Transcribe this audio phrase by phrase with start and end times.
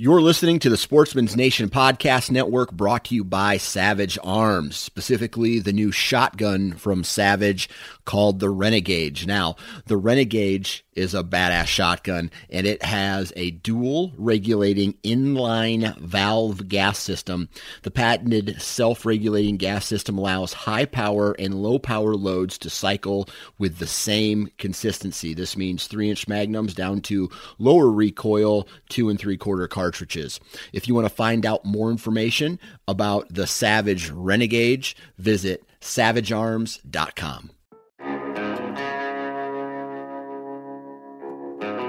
[0.00, 5.58] You're listening to the Sportsman's Nation Podcast Network brought to you by Savage Arms, specifically
[5.58, 7.68] the new shotgun from Savage
[8.04, 9.26] called the Renegade.
[9.26, 16.68] Now, the Renegade is a badass shotgun and it has a dual regulating inline valve
[16.68, 17.48] gas system.
[17.82, 23.28] The patented self regulating gas system allows high power and low power loads to cycle
[23.58, 25.34] with the same consistency.
[25.34, 30.40] This means three inch magnums down to lower recoil, two and three quarter cartridges.
[30.72, 32.58] If you want to find out more information
[32.88, 37.50] about the Savage Renegade, visit savagearms.com.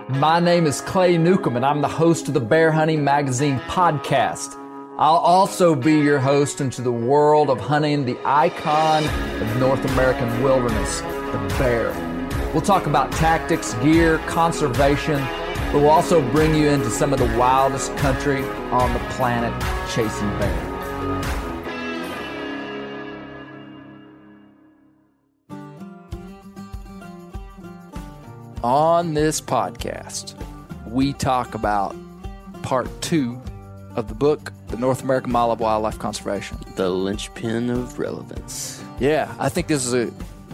[0.09, 4.55] My name is Clay Newcomb, and I'm the host of the Bear Hunting Magazine podcast.
[4.97, 10.41] I'll also be your host into the world of hunting the icon of North American
[10.41, 11.91] wilderness, the bear.
[12.53, 15.23] We'll talk about tactics, gear, conservation,
[15.71, 19.53] but we'll also bring you into some of the wildest country on the planet
[19.93, 20.68] chasing bear.
[28.63, 30.35] On this podcast,
[30.87, 31.95] we talk about
[32.61, 33.41] part two
[33.95, 36.57] of the book, The North American Model of Wildlife Conservation.
[36.75, 38.83] The linchpin of relevance.
[38.99, 40.11] Yeah, I think this is a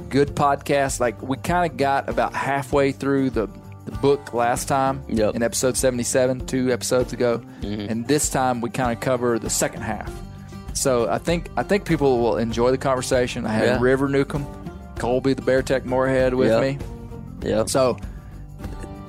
[0.09, 0.99] good podcast.
[0.99, 3.47] Like, we kind of got about halfway through the,
[3.85, 5.33] the book last time Yep.
[5.35, 7.41] in episode 77, two episodes ago.
[7.61, 7.89] Mm-hmm.
[7.89, 10.11] And this time we kind of cover the second half.
[10.73, 13.45] So I think I think people will enjoy the conversation.
[13.45, 13.77] I had Yeah.
[13.79, 14.45] River Newcomb,
[14.99, 16.61] Colby the Bear Tech Moorhead with Yep.
[16.61, 16.85] me.
[17.45, 17.69] Yep.
[17.69, 17.97] So,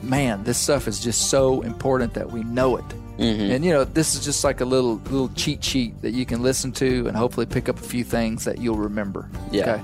[0.03, 2.85] man, this stuff is just so important that we know it.
[3.19, 3.51] Mm-hmm.
[3.53, 6.43] And you know, this is just like a little little cheat sheet that you can
[6.43, 9.29] listen to and hopefully pick up a few things that you'll remember.
[9.51, 9.75] Yeah.
[9.75, 9.83] Okay.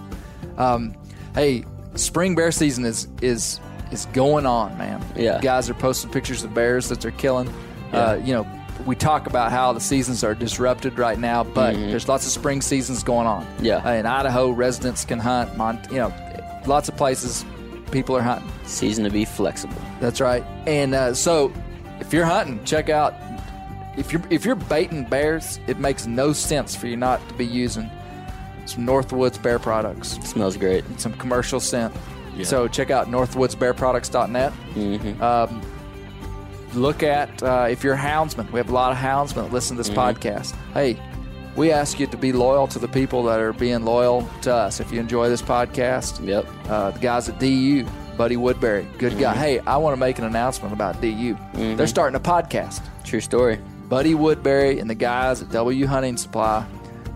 [0.58, 0.94] Um,
[1.34, 1.64] hey,
[1.94, 3.58] spring bear season is is
[3.90, 5.02] is going on, man.
[5.16, 5.40] Yeah.
[5.40, 7.52] Guys are posting pictures of bears that they're killing.
[7.92, 8.46] Uh, you know,
[8.86, 12.60] we talk about how the seasons are disrupted right now, but there's lots of spring
[12.62, 13.44] seasons going on.
[13.44, 13.64] Mm-hmm.
[13.64, 13.76] Yeah.
[13.76, 15.56] Uh, in Idaho, residents can hunt.
[15.56, 16.12] Mont- you know,
[16.66, 17.44] lots of places
[17.92, 18.50] people are hunting.
[18.64, 19.80] Season to be flexible.
[20.00, 20.42] That's right.
[20.66, 21.52] And uh, so,
[22.00, 23.14] if you're hunting, check out.
[23.96, 27.46] If you're if you're baiting bears, it makes no sense for you not to be
[27.46, 27.90] using
[28.64, 30.84] some Northwoods bear products, smells great.
[30.98, 31.94] some commercial scent.
[32.44, 34.52] So check out northwoodsbearproducts.net.
[34.74, 35.22] Mm-hmm.
[35.22, 35.60] Um,
[36.74, 38.50] look at uh, if you're a houndsman.
[38.50, 40.54] We have a lot of houndsmen that listen to this podcast.
[40.72, 40.98] Hey,
[41.56, 44.80] we ask you to be loyal to the people that are being loyal to us.
[44.80, 46.46] If you enjoy this podcast, Yep.
[46.68, 47.84] uh, the guys at DU,
[48.16, 49.32] Buddy Woodbury, good guy.
[49.32, 49.40] Mm-hmm.
[49.42, 51.34] Hey, I want to make an announcement about DU.
[51.54, 51.84] They're mm-hmm.
[51.86, 52.82] starting a podcast.
[53.04, 53.58] True story.
[53.88, 56.64] Buddy Woodbury and the guys at W Hunting Supply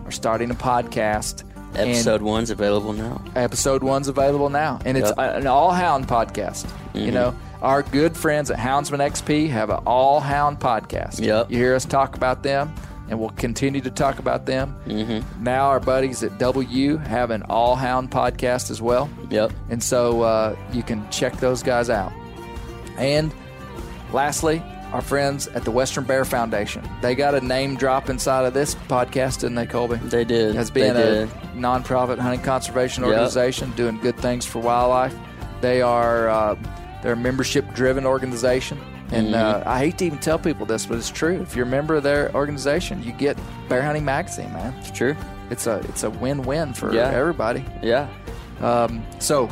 [0.05, 1.43] are starting a podcast.
[1.75, 3.21] Episode one's available now.
[3.35, 5.37] episode one's available now, and it's Yep.
[5.37, 6.65] an all hound podcast.
[6.93, 7.63] You know, mm-hmm.
[7.65, 11.19] our good friends at Houndsman XP have an all hound podcast.
[11.19, 11.51] Yep.
[11.51, 12.73] You hear us talk about them,
[13.09, 14.75] and we'll continue to talk about them.
[14.85, 15.43] Mm-hmm.
[15.43, 19.09] Now, our buddies at W have an all hound podcast as well.
[19.29, 19.51] Yep.
[19.69, 22.11] And so uh, you can check those guys out.
[22.97, 23.33] And
[24.11, 24.61] lastly,
[24.93, 26.87] our friends at the Western Bear Foundation.
[27.01, 29.97] They got a name drop inside of this podcast, didn't they, Colby?
[29.97, 30.55] They did.
[30.55, 31.29] As being they a did.
[31.55, 33.11] nonprofit hunting conservation Yep.
[33.11, 35.13] organization doing good things for wildlife.
[35.59, 36.55] They are uh,
[37.01, 38.79] they're a membership driven organization.
[39.11, 39.69] And uh, Mm-hmm.
[39.69, 41.39] I hate to even tell people this, but it's true.
[41.41, 43.37] If you're a member of their organization, you get
[43.69, 44.73] Bear Hunting Magazine, man.
[44.79, 45.15] It's true.
[45.49, 47.09] It's a it's a win win for Yeah.
[47.11, 47.63] everybody.
[47.81, 48.09] Yeah.
[48.59, 49.49] Um, so,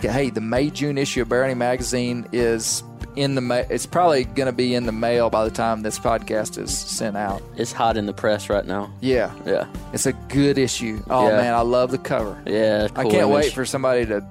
[0.00, 2.82] hey, the May June issue of Bear Hunting Magazine is
[3.14, 5.98] in the ma- it's probably going to be in the mail by the time this
[5.98, 7.42] podcast is sent out.
[7.56, 8.90] It's hot in the press right now.
[9.00, 9.66] Yeah, Yeah.
[9.92, 11.02] it's a good issue.
[11.10, 11.36] Oh Yeah.
[11.36, 12.36] man, I love the cover.
[12.46, 12.88] Yeah.
[12.96, 13.28] I can't image.
[13.30, 14.24] wait for somebody to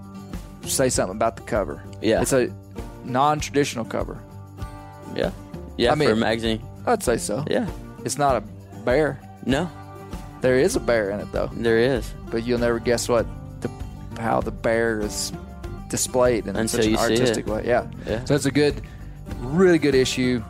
[0.75, 1.83] say something about the cover.
[2.01, 2.21] Yeah.
[2.21, 2.53] it's a
[3.05, 4.19] non-traditional cover.
[5.15, 5.31] Yeah.
[5.77, 5.91] Yeah.
[5.91, 6.61] I mean- for a magazine.
[6.85, 7.43] I'd say so.
[7.49, 7.67] Yeah.
[8.05, 8.41] It's not a
[8.85, 9.19] bear.
[9.45, 9.69] No,
[10.41, 12.13] There is a bear in it though, there is.
[12.31, 13.25] but you'll never guess what
[13.61, 13.69] the
[14.19, 15.31] how the bear is
[15.89, 17.19] displayed in Until such an you see it.
[17.19, 17.63] artistic way.
[17.65, 17.87] Yeah.
[18.05, 18.23] Yeah.
[18.25, 18.81] So it's a good,
[19.39, 20.43] really good issue.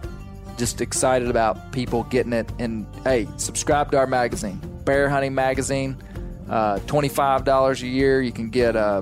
[0.58, 2.50] Just excited about people getting it.
[2.60, 5.96] And hey, subscribe to our magazine, Bear Hunting Magazine.
[6.50, 8.22] Uh, Twenty-five dollars a year.
[8.22, 9.02] You can get uh,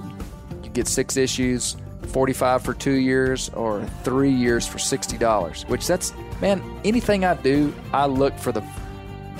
[0.75, 1.75] get six issues.
[2.07, 5.63] Forty-five for two years, or three years for sixty dollars.
[5.67, 6.61] Which that's man.
[6.83, 8.63] Anything I do, I look for the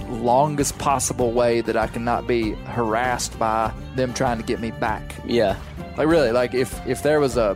[0.07, 5.15] longest possible way that I cannot be harassed by them trying to get me back.
[5.25, 5.57] Yeah.
[5.97, 7.55] Like really, like if if there was a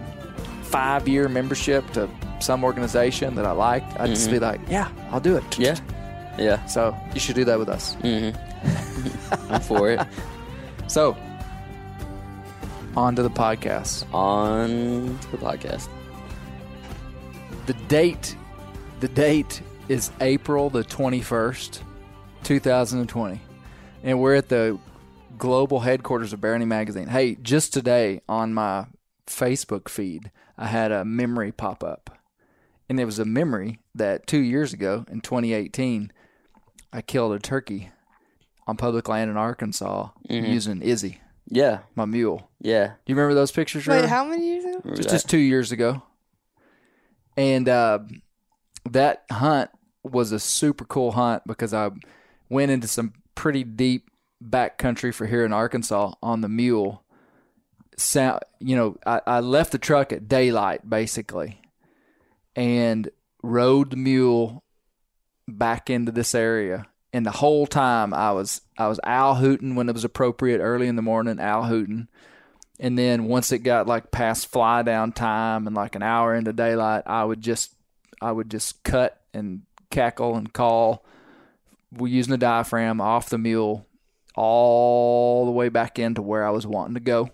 [0.64, 2.08] five year membership to
[2.40, 5.44] some organization that I liked, I'd just be like, yeah, I'll do it.
[5.52, 5.62] Mm-hmm.
[5.64, 5.80] Yeah.
[6.38, 6.66] Yeah.
[6.68, 7.98] So you should do that with us.
[9.50, 10.00] I'm for it.
[10.88, 11.16] So
[12.96, 14.12] on to the podcast.
[14.14, 15.88] On the podcast.
[17.66, 18.36] The date,
[19.00, 21.84] the date is April the twenty first,
[22.44, 23.42] two thousand and twenty,
[24.04, 24.80] and we're at the
[25.38, 27.08] global headquarters of Barony Magazine.
[27.08, 28.86] Hey, just today on my
[29.26, 32.18] Facebook feed, I had a memory pop up.
[32.90, 36.12] And it was a memory that two years ago in 2018,
[36.92, 37.92] I killed a turkey
[38.68, 40.52] on public land in Arkansas mm-hmm.
[40.52, 41.80] using Izzy, Yeah.
[41.96, 42.50] my mule.
[42.62, 42.88] Yeah.
[42.88, 43.86] Do you remember those pictures?
[43.88, 44.08] Wait, Trevor?
[44.08, 44.80] how many years ago?
[44.84, 45.16] Remember just, that?
[45.16, 46.04] just two years ago.
[47.36, 48.00] And uh,
[48.90, 49.70] that hunt
[50.04, 51.90] was a super cool hunt because I
[52.50, 54.10] went into some pretty deep
[54.44, 57.04] backcountry for here in Arkansas on the mule.
[57.98, 61.62] Sound, you know, I, I left the truck at daylight basically,
[62.56, 63.10] and
[63.44, 64.64] rode the mule
[65.48, 66.86] back into this area.
[67.12, 70.88] And the whole time I was I was owl hooting when it was appropriate early
[70.88, 72.08] in the morning, owl hooting.
[72.80, 76.54] And then once it got like past fly down time and like an hour into
[76.54, 77.74] daylight, I would just
[78.22, 81.04] I would just cut and cackle and call.
[81.92, 83.88] We're using the diaphragm off the mule
[84.36, 87.32] all the way back into where I was wanting to go.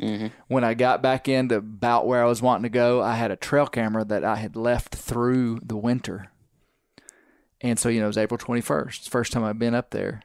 [0.00, 0.28] Mm-hmm.
[0.46, 3.36] When I got back into about where I was wanting to go, I had a
[3.36, 6.30] trail camera that I had left through the winter.
[7.60, 10.22] And so, you know, it was April 21st, first time I've been up there.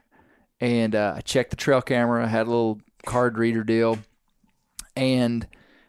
[0.60, 3.98] And uh, I checked the trail camera, had a little card reader deal
[4.96, 5.46] and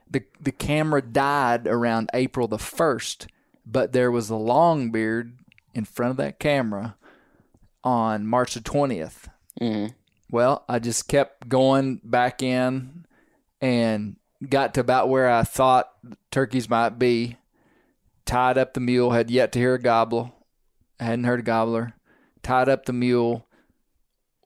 [0.10, 3.28] the the camera died around April the first,
[3.66, 5.38] but there was a long beard
[5.74, 6.96] in front of that camera
[7.84, 9.30] on March the twentieth.
[9.60, 9.94] Mm-hmm.
[10.32, 13.06] Well, I just kept going back in
[13.62, 15.92] and got to about where I thought
[16.32, 17.38] turkeys might be.
[18.26, 20.35] Tied up the mule, had yet to hear a gobble.
[21.00, 21.94] I hadn't heard a gobbler.
[22.44, 23.48] Tied up the mule,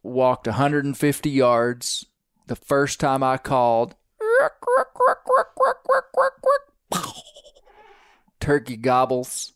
[0.02, 2.06] walked 150 yards.
[2.48, 3.96] The first time I called,
[8.40, 9.54] turkey gobbles.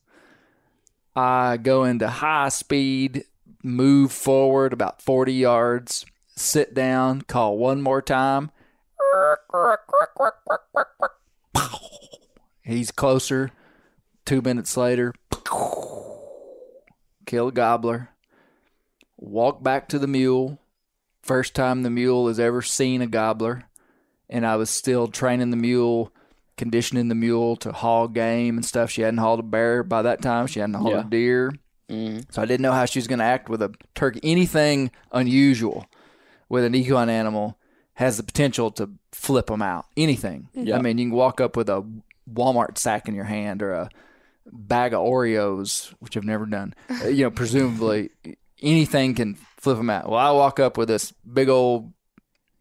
[1.16, 3.26] I go into high speed,
[3.64, 8.52] move forward about 40 yards, sit down, call one more time.
[12.64, 13.52] He's closer.
[14.26, 15.14] Two minutes later,
[17.26, 18.10] kill a gobbler.
[19.18, 20.60] Walk back to the mule.
[21.22, 23.64] First time the mule has ever seen a gobbler.
[24.30, 26.12] And I was still training the mule,
[26.58, 28.90] conditioning the mule to haul game and stuff.
[28.90, 30.48] She hadn't hauled a bear by that time.
[30.48, 31.02] She hadn't hauled Yeah.
[31.02, 31.52] a deer.
[31.90, 32.20] Mm-hmm.
[32.32, 34.20] So I didn't know how she was going to act with a turkey.
[34.24, 35.86] Anything unusual
[36.50, 37.58] with an equine animal
[37.96, 39.86] has the potential to flip them out.
[39.96, 40.50] Anything.
[40.54, 40.78] Yeah.
[40.78, 41.86] I mean, you can walk up with a
[42.32, 43.90] Walmart sack in your hand or a
[44.52, 46.74] bag of Oreos, which I've never done.
[46.90, 48.10] Uh, you know, presumably
[48.62, 50.10] anything can flip them out.
[50.10, 51.94] Well, I walk up with this big old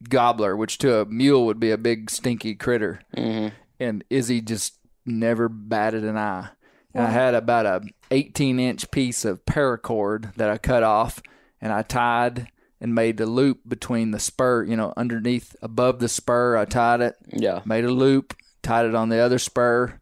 [0.09, 5.49] gobbler, which to a mule would be a big stinky critter, and Izzy just never
[5.49, 6.49] batted an eye.
[6.95, 11.23] And I had about a 18 inch piece of paracord that I cut off,
[11.61, 12.49] and I tied
[12.81, 14.65] and made a loop between the spur.
[14.65, 17.61] You know, underneath above the spur, I tied it Yeah.
[17.65, 20.01] made a loop, tied it on the other spur,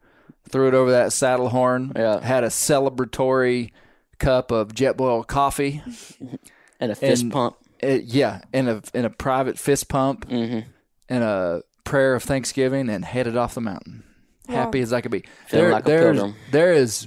[0.51, 1.93] threw it over that saddle horn.
[1.97, 2.21] Yeah.
[2.21, 3.71] Had a celebratory
[4.19, 5.83] cup of jet Jetboil coffee.
[6.83, 7.57] And a fist And- pump.
[7.83, 10.61] Uh, yeah, and a in a private fist pump Mm-hmm.
[11.11, 14.03] and a prayer of thanksgiving, and headed off the mountain,
[14.49, 15.25] happy as I could be.
[15.47, 17.07] Feeling like a there's- there is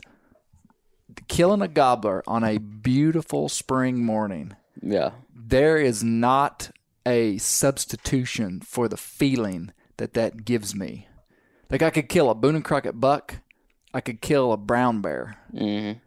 [1.28, 4.56] killing a gobbler on a beautiful spring morning.
[4.82, 5.12] Yeah.
[5.36, 6.70] There is not
[7.06, 11.08] a substitution for the feeling that that gives me.
[11.70, 13.38] Like I could kill a Boone and Crockett buck,
[13.94, 15.98] I could kill a brown bear, Mm-hmm.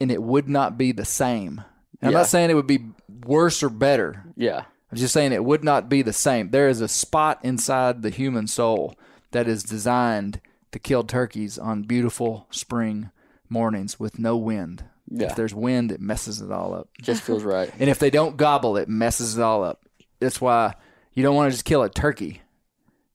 [0.00, 1.62] and it would not be the same.
[2.00, 2.86] And I'm not saying it would be
[3.24, 4.24] worse or better.
[4.36, 4.64] Yeah.
[4.90, 6.50] I'm just saying it would not be the same.
[6.50, 8.94] There is a spot inside the human soul
[9.32, 10.40] that is designed
[10.72, 13.10] to kill turkeys on beautiful spring
[13.48, 14.84] mornings with no wind.
[15.08, 15.26] Yeah.
[15.28, 16.88] If there's wind, it messes it all up.
[17.00, 17.70] Just feels right.
[17.78, 19.82] And if they don't gobble, it messes it all up.
[20.20, 20.74] That's why
[21.12, 22.42] you don't want to just kill a turkey.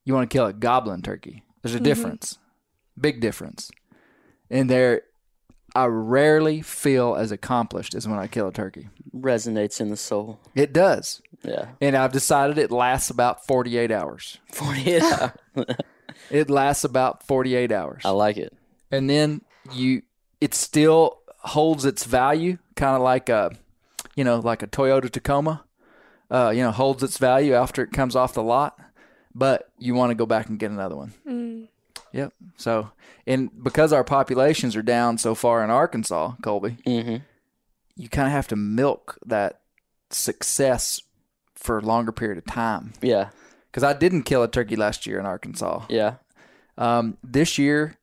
[0.05, 1.43] You want to kill a goblin turkey.
[1.61, 2.37] There's a difference.
[2.99, 3.71] Big difference.
[4.49, 5.01] And there
[5.75, 8.89] I rarely feel as accomplished as when I kill a turkey.
[9.15, 10.39] Resonates in the soul.
[10.55, 11.21] It does.
[11.43, 11.67] Yeah.
[11.79, 14.37] And I've decided it lasts about 48 hours.
[14.51, 15.31] 48 hours.
[16.31, 18.01] It lasts about 48 hours.
[18.03, 18.51] I like it.
[18.91, 20.01] and then you
[20.41, 23.51] it still holds its value kind of like a
[24.15, 25.63] you know like a Toyota Tacoma
[26.29, 28.77] uh you know holds its value after it comes off the lot
[29.33, 31.67] but you want to go back and get another one
[32.11, 32.89] yep so
[33.27, 37.17] and because our populations are down so far in Arkansas Colby Mm-hmm.
[37.95, 39.61] you kind of have to milk that
[40.09, 41.01] success
[41.55, 43.29] for a longer period of time Yeah.
[43.69, 46.15] because I didn't kill a turkey last year in Arkansas Yeah.
[46.77, 47.95] um, this year,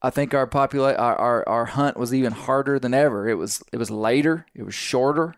[0.00, 3.28] I think our popula- our, our our hunt was even harder than ever.
[3.28, 5.34] It was it was later, it was shorter,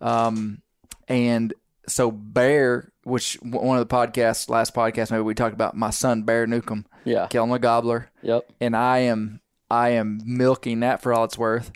[0.00, 0.62] um,
[1.08, 1.52] and
[1.88, 6.22] so Bear, which one of the podcasts, last podcast, maybe we talked about my son
[6.22, 7.26] Bear Newcomb Yeah.
[7.28, 8.50] killing a gobbler, Yep.
[8.60, 9.40] and I am
[9.70, 11.70] I am milking that for all it's worth.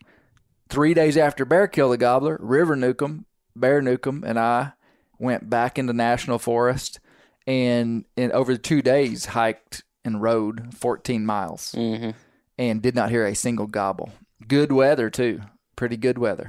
[0.69, 4.73] Three days after Bear killed the gobbler, River Newcomb, Bear Newcomb, and I
[5.19, 6.99] went back into national forest,
[7.47, 12.11] and and over two days hiked and rode 14 miles, Mm-hmm.
[12.59, 14.11] and did not hear a single gobble.
[14.49, 15.41] Good weather too,
[15.77, 16.49] pretty good weather.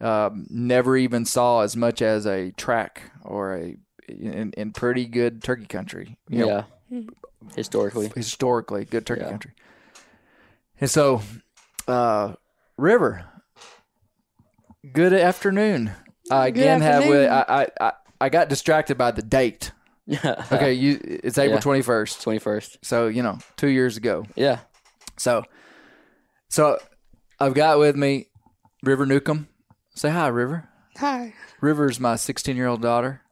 [0.00, 3.76] Um, never even saw as much as a track or a
[4.08, 6.16] in, in pretty good turkey country.
[6.28, 7.00] You know, Yeah.
[7.56, 8.10] Historically.
[8.14, 9.30] historically good turkey Yeah.
[9.30, 9.52] country.
[10.80, 11.22] And so,
[11.86, 12.34] uh,
[12.76, 13.24] River,
[14.92, 15.92] good afternoon.
[16.30, 17.44] I again have with I,
[17.80, 19.72] I I I got distracted by the date.
[20.06, 20.44] Yeah.
[20.52, 21.60] Okay, you it's April Yeah.
[21.60, 22.24] twenty first.
[22.24, 22.78] 21st.
[22.82, 24.24] So you know, two years ago.
[24.36, 24.60] Yeah.
[25.16, 25.42] So,
[26.48, 26.78] so
[27.40, 28.28] I've got with me
[28.82, 29.48] River Newcomb.
[29.94, 30.68] Say hi, River.
[30.98, 31.34] Hi.
[31.60, 33.22] River's my 16 year old daughter.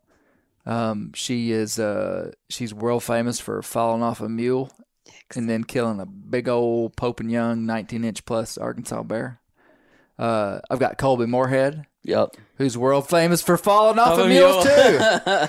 [0.66, 4.70] Um, she is uh, she's world famous for falling off a mule
[5.34, 9.40] and then killing a big old Pope and Young 19 inch plus Arkansas bear.
[10.18, 12.36] Uh, I've got Colby Moorhead, Yep.
[12.56, 14.62] who's world famous for falling off Off a a mule mule.
[14.62, 14.68] too.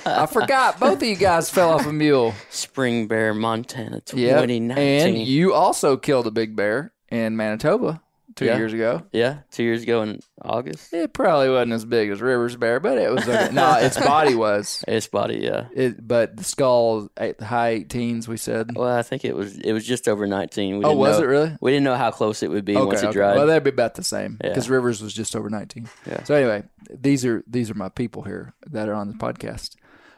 [0.09, 2.33] I forgot both of you guys fell off a mule.
[2.49, 4.77] Spring Bear, Montana, Yeah, 2019.
[4.77, 8.01] and you also killed a big bear in Manitoba
[8.37, 8.55] two Yeah.
[8.57, 9.03] years ago.
[9.11, 10.93] yeah, two years ago in August.
[10.93, 13.27] It probably wasn't as big as River's bear, but it was.
[13.27, 13.49] Okay.
[13.51, 14.85] no, its body was.
[14.87, 15.67] Its body, yeah.
[15.75, 18.71] It, but the skull, at the high 18s, we said.
[18.75, 20.77] Well, I think it was it was just over 19.
[20.79, 21.57] We Oh, was know- it really?
[21.59, 23.13] We didn't know how close it would be once it okay.
[23.13, 23.35] dried.
[23.35, 24.49] Well, that'd be about the same Yeah.
[24.51, 25.89] because Rivers was just over 19.
[26.05, 26.23] Yeah.
[26.23, 29.75] So anyway, these are these are my people here that are on the podcast.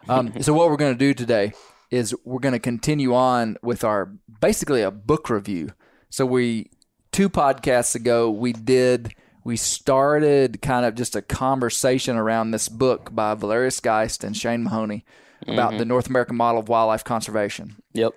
[0.08, 1.54] Um, so what we're going to do today
[1.92, 4.12] is we're going to continue on with our
[4.42, 5.72] basically a book review.
[6.12, 6.70] So we
[7.12, 9.14] two podcasts ago we did
[9.44, 14.64] we started kind of just a conversation around this book by Valerius Geist and Shane
[14.64, 15.06] Mahoney
[15.48, 15.88] about the mm-hmm.
[15.88, 17.78] North American model of wildlife conservation.
[17.94, 18.14] Yep.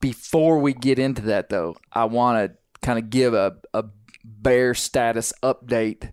[0.00, 3.84] before we get into that though i want to kind of give a, a
[4.24, 6.10] bear status update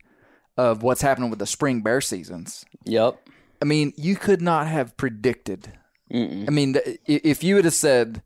[0.58, 2.66] of what's happening with the spring bear seasons.
[2.86, 3.18] Yep.
[3.62, 5.74] i mean you could not have predicted.
[6.12, 6.76] I mean
[7.08, 8.22] if you would have said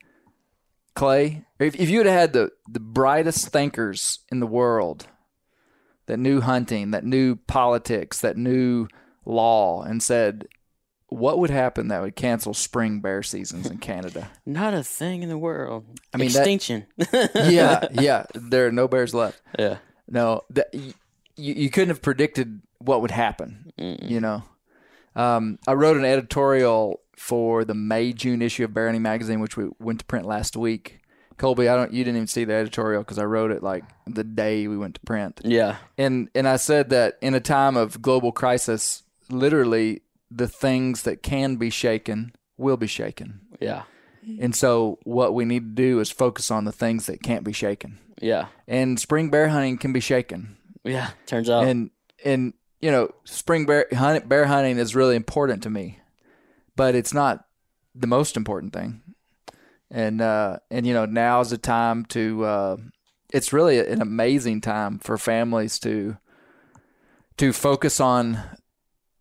[0.97, 5.07] clay if, if you had had the, the brightest thinkers in the world
[6.07, 8.87] that knew hunting that knew politics that knew
[9.25, 10.47] law and said
[11.09, 15.29] what would happen that would cancel spring bear seasons in canada Not a thing in
[15.29, 15.85] the world.
[16.13, 16.85] I mean, that- extinction.
[17.35, 18.25] yeah, yeah.
[18.33, 19.41] There are no bears left.
[19.59, 19.77] yeah.
[20.09, 20.93] No, that, you,
[21.35, 23.71] you couldn't have predicted what would happen.
[23.77, 24.43] You know,
[25.15, 29.69] um, I wrote an editorial for the May June issue of Hunting magazine, which we
[29.79, 30.99] went to print last week.
[31.37, 31.93] Colby, I don't.
[31.93, 34.95] You didn't even see the editorial because I wrote it like the day we went
[34.95, 35.41] to print.
[35.43, 35.77] Yeah.
[35.97, 41.21] And and I said that in a time of global crisis, literally the things that
[41.21, 43.83] can be shaken will be shaken Yeah.
[44.41, 47.53] And so what we need to do is focus on the things that can't be
[47.53, 47.97] shaken.
[48.19, 48.47] Yeah.
[48.67, 50.57] And spring bear hunting can be shaken.
[50.83, 51.11] Yeah.
[51.27, 51.65] Turns out.
[51.65, 51.91] And
[52.25, 55.99] and you know, spring bear hunt, bear hunting is really important to me.
[56.77, 57.45] But it's not
[57.93, 59.01] the most important thing.
[59.91, 62.77] And uh and you know, now is the time to uh
[63.33, 66.17] it's really an amazing time for families to
[67.37, 68.39] to focus on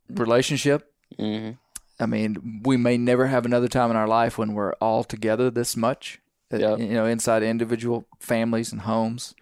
[0.09, 1.51] relationship hmm
[1.99, 5.51] I mean, we may never have another time in our life when we're all together
[5.51, 6.21] this much,
[6.53, 6.79] uh, Yep.
[6.79, 9.35] you know, inside individual families and homes.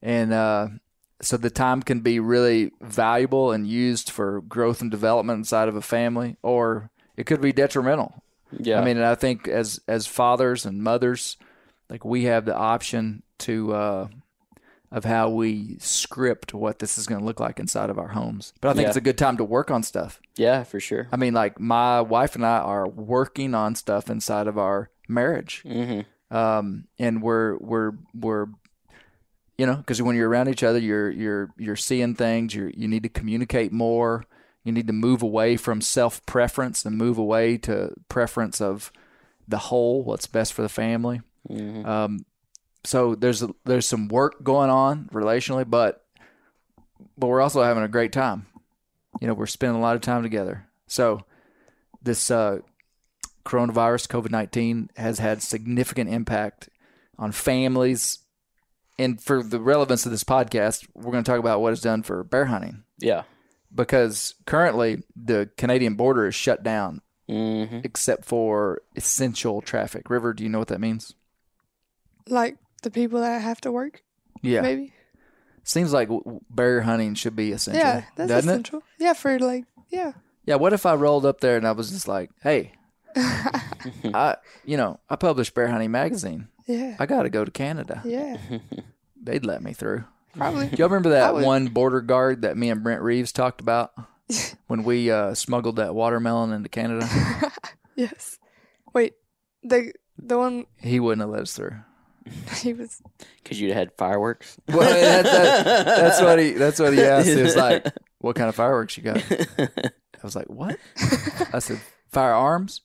[0.00, 0.68] And uh,
[1.20, 5.76] so the time can be really valuable and used for growth and development inside of
[5.76, 6.88] a family, or
[7.20, 8.22] it could be detrimental.
[8.58, 8.80] Yeah.
[8.80, 11.36] I mean, and I think as as fathers and mothers,
[11.88, 14.08] like we have the option to uh,
[14.90, 18.52] of how we script what this is going to look like inside of our homes.
[18.60, 18.88] But I think Yeah.
[18.88, 20.20] it's a good time to work on stuff.
[20.36, 21.06] yeah, for sure.
[21.12, 25.62] I mean, like my wife and I are working on stuff inside of our marriage,
[25.62, 26.00] hmm
[26.32, 28.46] um, and we're we're we're,
[29.58, 32.54] you know, because when you're around each other, you're you're you're seeing things.
[32.54, 34.24] You you need to communicate more.
[34.64, 38.92] You need to move away from self preference and move away to preference of
[39.48, 41.22] the whole, what's best for the family.
[41.46, 42.24] hmm Um,
[42.84, 46.04] so there's a, there's some work going on relationally, but
[47.16, 48.46] but we're also having a great time.
[49.20, 50.66] You know, we're spending a lot of time together.
[50.86, 51.24] So
[52.02, 52.60] this uh,
[53.44, 56.68] coronavirus, COVID nineteen, has had significant impact
[57.18, 58.18] on families.
[58.98, 62.02] And for the relevance of this podcast, we're going to talk about what it's done
[62.02, 63.22] for bear hunting Yeah.
[63.74, 70.10] Because currently the Canadian border is shut down hmm except for essential traffic.
[70.10, 71.14] River, do you know what that means?
[72.28, 74.02] Like the people that have to work,
[74.42, 74.62] Yeah.
[74.62, 74.92] maybe.
[75.62, 77.80] Seems like w- w- bear hunting should be essential.
[77.80, 78.82] Yeah, that's doesn't essential.
[78.98, 80.12] Yeah, for like, yeah.
[80.46, 80.56] Yeah.
[80.56, 82.72] What if I rolled up there and I was just like, "Hey,
[83.16, 86.48] I, you know, I publish Bear Hunting magazine.
[86.66, 86.96] Yeah.
[86.98, 88.38] I got to go to Canada." Yeah.
[89.22, 90.04] They'd let me through.
[90.36, 90.68] Probably.
[90.68, 91.44] Do y'all remember that would.
[91.44, 93.92] one border guard that me and Brent Reeves talked about
[94.66, 97.08] when we uh, smuggled that watermelon into Canada?
[97.96, 98.38] yes.
[98.92, 99.14] Wait.
[99.62, 101.76] The the one he wouldn't have let us through.
[102.58, 103.02] he was
[103.42, 104.56] Because you'd had fireworks.
[104.68, 106.52] Well, that, that, that's what he.
[106.52, 107.28] That's what he asked.
[107.28, 107.86] He was like,
[108.18, 109.22] "What kind of fireworks you got?"
[109.58, 110.78] I was like, "What?"
[111.52, 112.82] I said, "Firearms."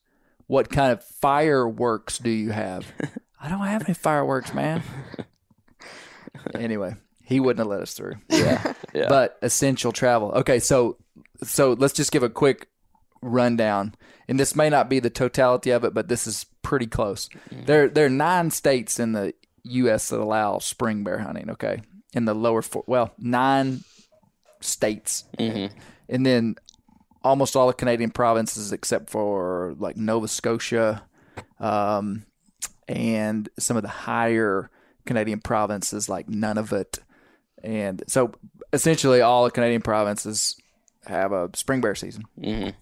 [0.47, 2.91] What kind of fireworks do you have?
[3.41, 4.83] I don't have any fireworks, man.
[6.53, 8.15] Anyway, he wouldn't have let us through.
[8.29, 8.73] Yeah.
[8.93, 9.07] Yeah.
[9.09, 10.31] But essential travel.
[10.31, 10.95] Okay, so
[11.43, 12.69] so let's just give a quick
[13.21, 13.93] rundown.
[14.29, 17.27] And this may not be the totality of it, but this is pretty close.
[17.51, 19.33] There there are nine states in the
[19.65, 21.81] US that allow spring bear hunting, okay?
[22.13, 23.83] In the lower four, well, nine
[24.61, 25.25] states.
[26.07, 26.55] And then
[27.21, 31.03] almost all the Canadian provinces except for like Nova Scotia
[31.59, 32.25] um,
[32.87, 34.69] and some of the higher
[35.05, 36.99] Canadian provinces like Nunavut.
[37.63, 38.33] And so
[38.73, 40.55] essentially all the Canadian provinces
[41.07, 42.23] have a spring bear season.
[42.39, 42.73] Mhm.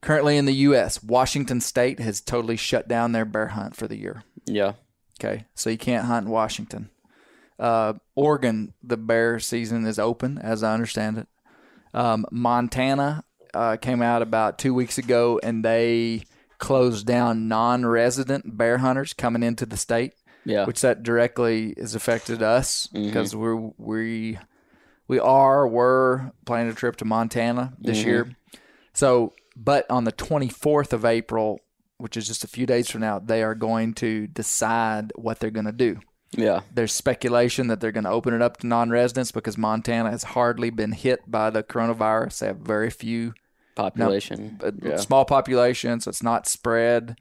[0.00, 3.96] Currently in the U.S., Washington State has totally shut down their bear hunt for the
[3.96, 4.24] year.
[4.46, 4.72] yeah.
[5.20, 6.90] Okay, so you can't hunt in Washington.
[7.56, 11.28] Uh, Oregon, the bear season is open, as I understand it.
[11.94, 13.22] Um, Montana
[13.54, 16.24] uh, came out about two weeks ago, and they
[16.58, 20.64] closed down non-resident bear hunters coming into the state, Yeah.
[20.64, 23.06] which that directly has affected us mm-hmm.
[23.06, 24.38] because we're we
[25.08, 28.08] we are were planning a trip to Montana this mm-hmm.
[28.08, 28.36] year.
[28.92, 31.60] So, but on the 24th of April,
[31.98, 35.50] which is just a few days from now, they are going to decide what they're
[35.50, 36.00] going to do.
[36.32, 36.60] yeah.
[36.72, 40.70] There's speculation that they're going to open it up to non-residents because Montana has hardly
[40.70, 42.38] been hit by the coronavirus.
[42.38, 43.34] They have very few
[43.74, 44.58] Population.
[44.62, 44.96] a yeah.
[44.96, 47.16] small population, so it's not spread.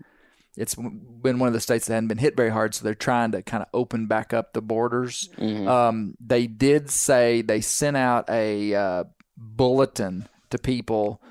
[0.57, 3.31] It's been one of the states that hadn't been hit very hard, so they're trying
[3.31, 5.29] to kind of open back up the borders.
[5.67, 9.03] Um, they did say they sent out a uh,
[9.37, 11.21] bulletin to people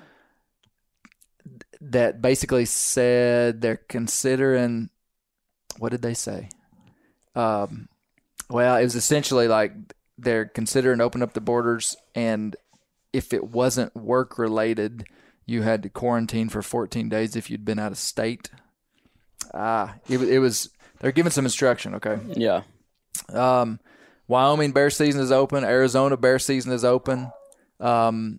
[1.82, 4.90] that basically said they're considering.
[5.78, 6.48] What did they say?
[7.34, 7.88] Um,
[8.48, 9.72] well, it was essentially like
[10.18, 12.56] they're considering open up the borders, and
[13.12, 15.04] if it wasn't work related,
[15.46, 18.50] you had to quarantine for 14 days if you'd been out of state.
[19.54, 20.70] Ah, it, it was.
[21.00, 21.94] They're giving some instruction.
[21.96, 22.18] Okay.
[22.28, 22.62] Yeah.
[23.32, 23.80] Um,
[24.28, 25.64] Wyoming bear season is open.
[25.64, 27.30] Arizona bear season is open.
[27.80, 28.38] Um,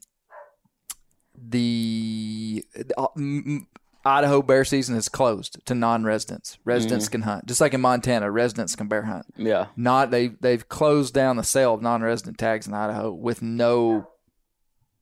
[1.38, 2.64] the
[2.98, 3.68] uh, m-
[4.06, 6.58] Idaho bear season is closed to non-residents.
[6.66, 8.32] Residents can hunt, just like in Montana.
[8.32, 9.26] Residents can bear hunt.
[9.38, 9.68] Yeah.
[9.76, 14.08] Not they they've closed down the sale of non-resident tags in Idaho with no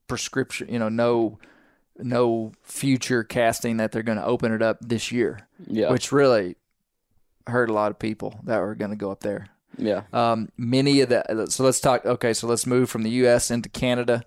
[0.07, 0.69] prescription.
[0.69, 1.39] You know, no
[1.99, 5.91] no future casting that they're going to open it up this year, Yeah.
[5.91, 6.55] which really
[7.47, 9.47] hurt a lot of people that were going to go up there.
[9.77, 10.03] yeah.
[10.13, 12.05] Um, many of the so let's talk.
[12.05, 13.49] Okay, so let's move from the U.S.
[13.51, 14.23] into Canada.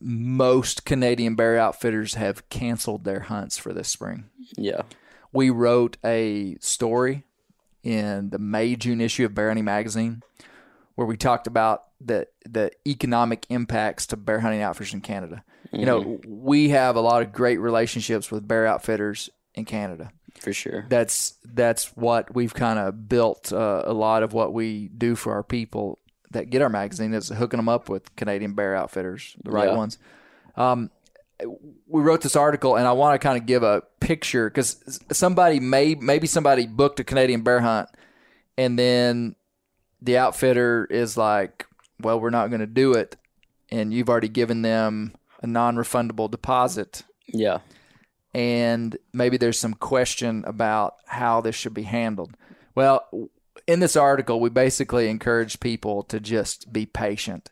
[0.00, 4.24] Most Canadian bear outfitters have canceled their hunts for this spring.
[4.56, 4.82] Yeah.
[5.32, 7.24] We wrote a story
[7.82, 10.22] in the May June issue of Bear Hunting Magazine
[10.94, 15.42] where we talked about the the economic impacts to bear hunting outfitters in Canada.
[15.72, 20.52] You know, we have a lot of great relationships with bear outfitters in Canada For
[20.52, 20.86] sure.
[20.88, 25.32] that's that's what we've kind of built uh, a lot of what we do for
[25.32, 25.98] our people
[26.30, 29.76] that get our magazine is hooking them up with Canadian Bear Outfitters, the right Yeah.
[29.76, 29.98] ones.
[30.56, 30.90] Um,
[31.88, 35.58] we wrote this article, and I want to kind of give a picture because somebody
[35.60, 37.88] may maybe somebody booked a Canadian bear hunt,
[38.56, 39.34] and then
[40.00, 41.66] the outfitter is like,
[42.00, 43.16] "Well, we're not going to do it,"
[43.70, 47.58] and you've already given them a non-refundable deposit Yeah.
[48.34, 52.36] and maybe there's some question about how this should be handled.
[52.74, 53.06] Well,
[53.66, 57.50] in this article, we basically encourage people to just be patient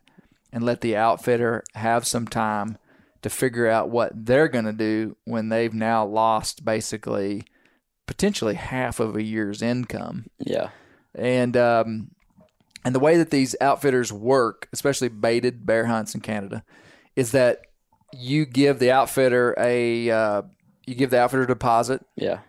[0.52, 2.78] and let the outfitter have some time
[3.22, 7.44] to figure out what they're going to do when they've now lost basically
[8.06, 10.70] potentially half of a year's income Yeah.
[11.14, 12.10] and um,
[12.84, 16.64] and the way that these outfitters work, especially baited bear hunts in Canada,
[17.16, 17.62] is that
[18.12, 20.42] you give the outfitter a uh,
[20.86, 22.40] you give the outfitter a deposit, Yeah.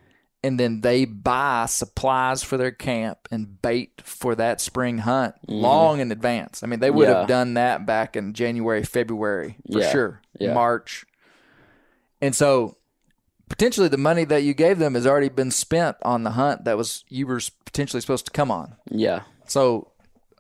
[0.44, 6.00] and then they buy supplies for their camp and bait for that spring hunt long
[6.00, 6.64] in advance.
[6.64, 7.08] I mean, they would.
[7.08, 7.20] Yeah.
[7.20, 9.92] have done that back in January, February for Yeah.
[9.92, 10.54] sure, Yeah.
[10.54, 11.06] March,
[12.22, 12.78] and so
[13.50, 16.76] potentially the money that you gave them has already been spent on the hunt that
[16.78, 18.76] was you were potentially supposed to come on.
[18.90, 19.22] Yeah.
[19.46, 19.92] So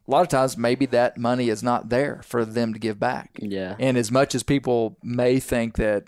[0.07, 3.31] a lot of times maybe that money is not there for them to give back.
[3.39, 3.75] Yeah.
[3.79, 6.03] And as much as people may think that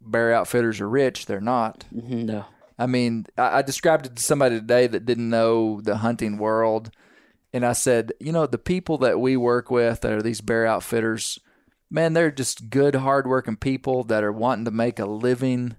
[0.00, 1.84] bear outfitters are rich, they're not.
[1.94, 2.26] Mm-hmm.
[2.26, 2.44] No.
[2.78, 6.90] I mean, I, I described it to somebody today that didn't know the hunting world.
[7.52, 10.66] And I said, you know, the people that we work with that are these bear
[10.66, 11.38] outfitters,
[11.90, 15.76] man, they're just good, hardworking people that are wanting to make a living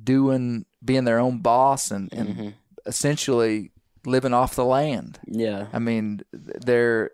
[0.00, 2.48] doing, being their own boss and, and mm-hmm.
[2.86, 3.72] essentially
[4.08, 5.20] living off the land.
[5.26, 5.66] Yeah.
[5.72, 7.10] I mean, they're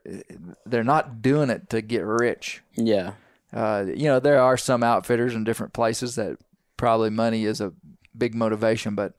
[0.65, 2.63] they're not doing it to get rich.
[2.75, 3.15] Yeah.
[3.53, 6.39] Uh, you know, there are some outfitters in different places that
[6.77, 7.73] probably money is a
[8.17, 9.15] big motivation, but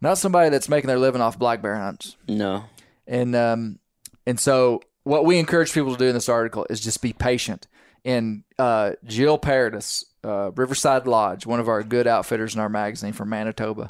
[0.00, 2.16] not somebody that's making their living off black bear hunts.
[2.28, 2.64] No.
[3.06, 3.78] And um,
[4.26, 7.66] and so what we encourage people to do in this article is just be patient.
[8.04, 13.12] And uh, Jill Paradis, uh, Riverside Lodge, one of our good outfitters in our magazine
[13.12, 13.88] from Manitoba,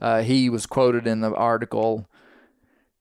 [0.00, 2.08] uh, he was quoted in the article,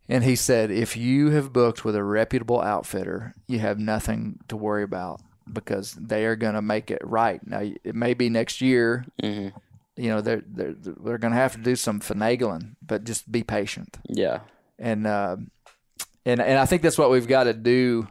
[0.09, 4.55] and he said, "If you have booked with a reputable outfitter, you have nothing to
[4.57, 7.45] worry about because they are going to make it right.
[7.45, 9.49] Now, it may be next year." hmm
[9.97, 13.43] You know, they're they're they're going to have to do some finagling, but just be
[13.43, 14.41] patient Yeah.
[14.77, 15.37] and uh,
[16.25, 18.07] and and I think that's what we've got to do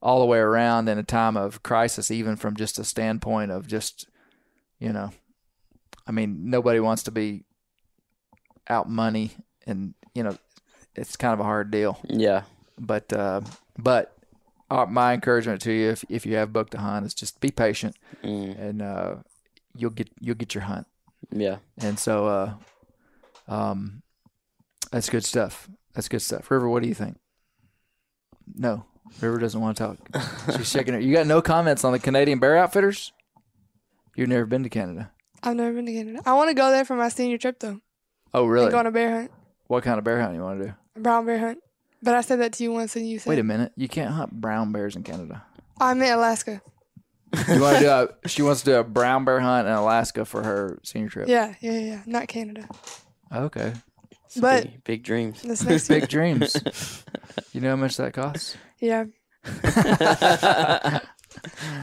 [0.00, 3.66] all the way around in a time of crisis, even from just a standpoint of
[3.66, 4.06] just
[4.78, 5.10] you know,
[6.06, 7.44] I mean, nobody wants to be
[8.68, 9.30] out money,
[9.66, 10.36] and you know,
[10.96, 11.98] it's kind of a hard deal.
[12.08, 12.42] Yeah.
[12.78, 13.40] But uh,
[13.78, 14.16] but
[14.70, 17.50] uh, my encouragement to you, if if you have booked a hunt, is just be
[17.50, 18.58] patient, Mm.
[18.58, 19.14] and uh,
[19.76, 20.86] you'll get you'll get your hunt.
[21.30, 21.56] Yeah.
[21.78, 22.54] And so, uh,
[23.48, 24.02] um,
[24.92, 25.68] that's good stuff.
[25.94, 26.50] That's good stuff.
[26.50, 27.18] River, what do you think?
[28.54, 28.84] No,
[29.20, 30.26] River doesn't want to talk.
[30.56, 31.00] She's shaking her.
[31.00, 33.12] You got no comments on the Canadian Bear Outfitters?
[34.14, 35.10] You've never been to Canada.
[35.42, 36.20] I've never been to Canada.
[36.24, 37.80] I want to go there for my senior trip though.
[38.34, 38.70] Oh, And really?
[38.70, 39.30] go on a bear hunt,
[39.66, 40.74] What kind of bear hunt you want to do?
[40.96, 41.58] A brown bear hunt.
[42.02, 43.72] But I said that to you once, and you said, Wait a minute.
[43.76, 45.42] You can't hunt brown bears in Canada.
[45.80, 46.60] I'm in Alaska.
[47.48, 48.28] You want to do a?
[48.28, 51.28] She wants to do a brown bear hunt in Alaska for her senior trip.
[51.28, 52.02] Yeah, yeah, yeah.
[52.06, 52.68] Not Canada.
[53.34, 53.72] Okay.
[54.26, 55.42] It's But- big, big dreams.
[55.42, 55.88] This next.
[55.88, 56.56] Big dreams.
[57.52, 58.56] You know how much that costs?
[58.80, 59.04] Yeah.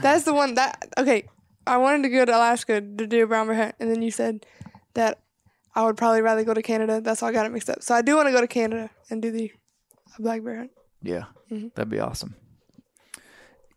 [0.02, 1.24] That's the one that okay.
[1.66, 4.10] I wanted to go to Alaska to do a brown bear hunt, and then you
[4.10, 4.46] said
[4.94, 5.18] that
[5.74, 7.00] I would probably rather go to Canada.
[7.00, 7.82] That's why I got it mixed up.
[7.82, 9.52] So I do want to go to Canada and do the
[10.18, 10.70] black bear hunt.
[11.02, 11.24] Yeah.
[11.50, 11.68] Mm-hmm.
[11.74, 12.34] That'd be awesome.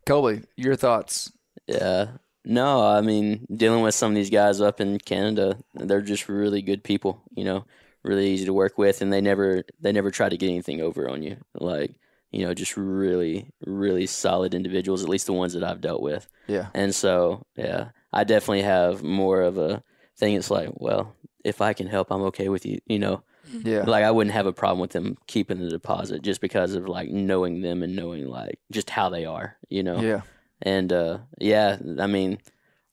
[0.06, 1.32] Colby, your thoughts?
[1.66, 2.08] Yeah.
[2.44, 6.62] No, I mean, dealing with some of these guys up in Canada, they're just really
[6.62, 7.66] good people, you know,
[8.02, 11.10] really easy to work with and they never they never try to get anything over
[11.10, 11.36] on you.
[11.54, 11.96] Like,
[12.30, 16.26] you know, just really really solid individuals, at least the ones that I've dealt with.
[16.46, 16.68] Yeah.
[16.74, 19.82] And so, yeah, I definitely have more of a
[20.16, 21.14] thing it's like, well,
[21.48, 23.22] if I can help, I'm okay with you, you know.
[23.64, 23.84] Yeah.
[23.84, 27.08] Like I wouldn't have a problem with them keeping the deposit just because of like
[27.08, 30.20] knowing them and knowing like just how they are, you know Yeah.
[30.62, 32.38] and uh, yeah, I mean,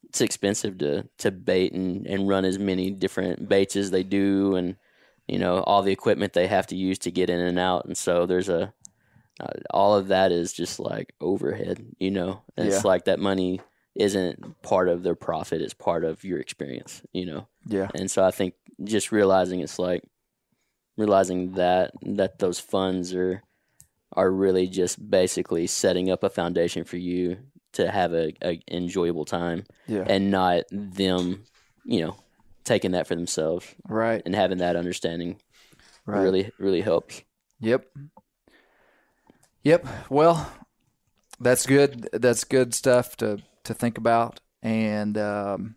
[0.06, 4.56] it's expensive to to bait and and run as many different baits as they do,
[4.56, 4.78] and
[5.28, 7.98] you know all the equipment they have to use to get in and out, and
[7.98, 8.74] so there's a
[9.42, 12.42] uh, all of that is just like overhead, you know.
[12.56, 12.76] And Yeah.
[12.76, 13.60] It's like that money
[13.96, 17.48] isn't part of their profit; it's part of your experience, you know.
[17.66, 17.90] Yeah.
[17.96, 18.54] And so I think
[18.84, 20.04] just realizing it's like
[20.98, 23.42] realizing that that those funds are
[24.14, 27.38] are really just basically setting up a foundation for you
[27.74, 30.06] to have a, a enjoyable time Yeah.
[30.08, 31.44] and not them,
[31.84, 32.16] you know,
[32.64, 34.22] taking that for themselves Right.
[34.26, 35.42] and having that understanding
[36.06, 36.22] Right.
[36.24, 37.24] really really helps.
[37.60, 37.86] Yep.
[39.64, 39.88] Yep.
[40.10, 40.52] Well,
[41.40, 42.08] that's good.
[42.14, 45.76] That's good stuff to to think about, and um,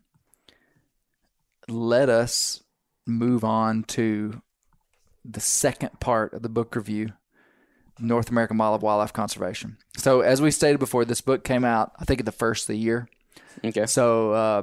[1.69, 2.63] let us
[3.07, 4.43] move on to
[5.25, 7.13] the second part of the book review,
[7.99, 9.77] North American Model of Wildlife Conservation.
[9.97, 12.69] So, as we stated before, this book came out, I think, at the first of
[12.69, 13.09] the year.
[13.65, 13.87] Okay.
[13.87, 14.63] So uh,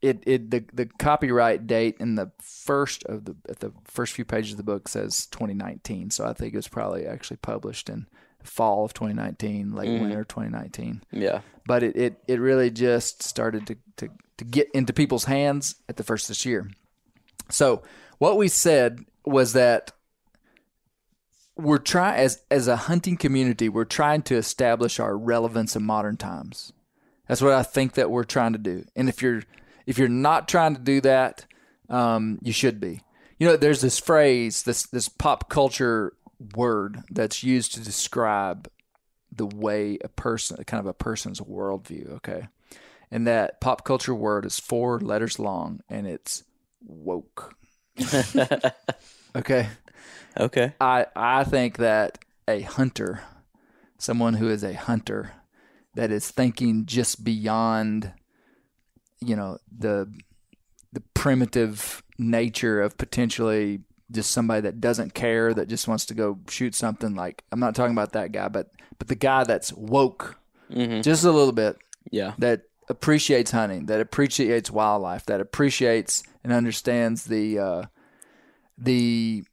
[0.00, 4.24] it it the the copyright date in the first of the at the first few
[4.24, 6.10] pages of the book says 2019.
[6.10, 8.06] So I think it was probably actually published in
[8.42, 11.02] fall of 2019, late winter 2019.
[11.10, 11.40] Yeah.
[11.66, 15.96] But it, it it really just started to, to to get into people's hands at
[15.96, 16.70] the first of this year.
[17.50, 17.82] So
[18.18, 19.92] what we said was that
[21.56, 26.16] we're trying as as a hunting community, we're trying to establish our relevance in modern
[26.16, 26.72] times.
[27.28, 28.84] That's what I think that we're trying to do.
[28.96, 29.42] And if you're
[29.86, 31.46] if you're not trying to do that,
[31.88, 33.00] um, you should be.
[33.38, 36.14] You know, there's this phrase, this this pop culture
[36.54, 38.68] word that's used to describe
[39.34, 42.16] the way a person, kind of a person's worldview.
[42.16, 42.46] Okay,
[43.10, 46.44] and that pop culture word is four letters long, and it's
[46.80, 47.54] woke.
[49.36, 49.68] okay.
[50.38, 50.72] Okay.
[50.80, 53.22] I I think that a hunter,
[53.98, 55.32] someone who is a hunter,
[55.94, 58.12] that is thinking just beyond,
[59.20, 60.12] you know, the
[60.92, 63.80] the primitive nature of potentially
[64.12, 67.74] just somebody that doesn't care that just wants to go shoot something like I'm not
[67.74, 70.36] talking about that guy but but the guy that's woke
[71.02, 71.76] just a little bit
[72.10, 72.32] Yeah.
[72.38, 77.82] that appreciates hunting, that appreciates wildlife, that appreciates and understands the uh,
[78.78, 79.44] the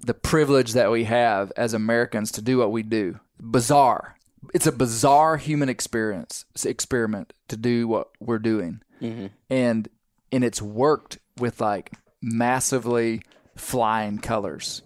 [0.00, 3.18] the privilege that we have as Americans to do what we do.
[3.40, 4.16] Bizarre.
[4.54, 9.88] It's a bizarre human experience experiment to do what we're doing, and
[10.30, 11.92] and it's worked with like
[12.22, 13.22] massively
[13.58, 14.82] flying colors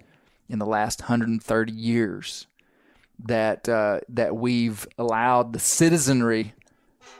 [0.49, 2.47] in the last 130 years
[3.25, 6.55] that uh, that we've allowed the citizenry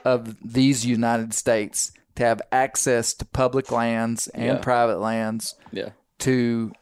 [0.03, 4.57] of these United States to have access to public lands and Yeah.
[4.57, 5.89] private lands Yeah.
[6.19, 6.73] to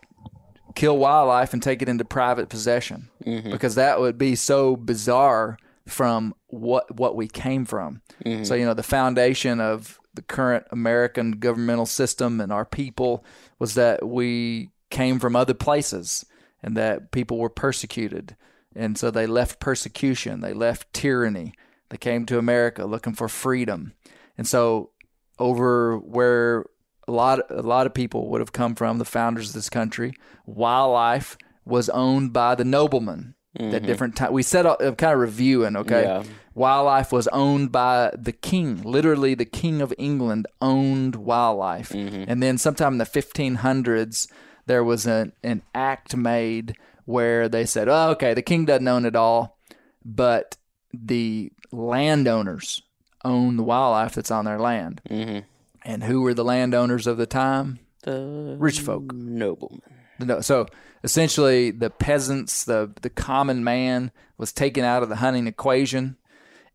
[0.76, 5.58] kill wildlife and take it into private possession because that would be so bizarre
[5.88, 8.02] from what what we came from.
[8.44, 13.24] So you know the foundation of the current American governmental system and our people
[13.62, 16.26] was that we came from other places
[16.64, 18.36] and that people were persecuted
[18.76, 21.54] and so they left persecution, they left tyranny.
[21.90, 23.94] They came to America looking for freedom.
[24.38, 24.92] And so
[25.40, 26.66] over where
[27.08, 30.14] a lot a lot of people would have come from, the founders of this country,
[30.46, 33.86] wildlife was owned by the noblemen at mm-hmm.
[33.86, 34.32] different times.
[34.32, 36.04] We set up kind of reviewing, okay?
[36.04, 36.24] Yeah.
[36.54, 38.82] Wildlife was owned by the king.
[38.84, 41.92] Literally, the king of England owned wildlife.
[41.92, 44.28] And then sometime in the 1500s,
[44.66, 49.06] there was an, an act made where they said, oh, okay, the king doesn't own
[49.06, 49.58] it all,
[50.04, 50.58] but
[50.94, 52.82] the landowners
[53.24, 55.02] own the wildlife that's on their land.
[55.10, 55.44] Mhm.
[55.84, 57.80] And who were the landowners of the time?
[58.04, 59.14] The Rich folk.
[59.14, 59.82] noblemen.
[60.20, 60.68] No, so
[61.04, 66.18] essentially, the peasants, the the common man, was taken out of the hunting equation,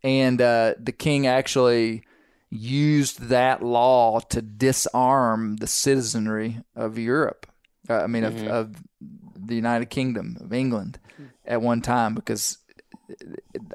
[0.03, 2.03] and uh, the king actually
[2.51, 7.47] used that law to disarm the citizenry of Europe.
[7.89, 10.99] Uh, I mean, of, of the United Kingdom of England
[11.45, 12.59] at one time, because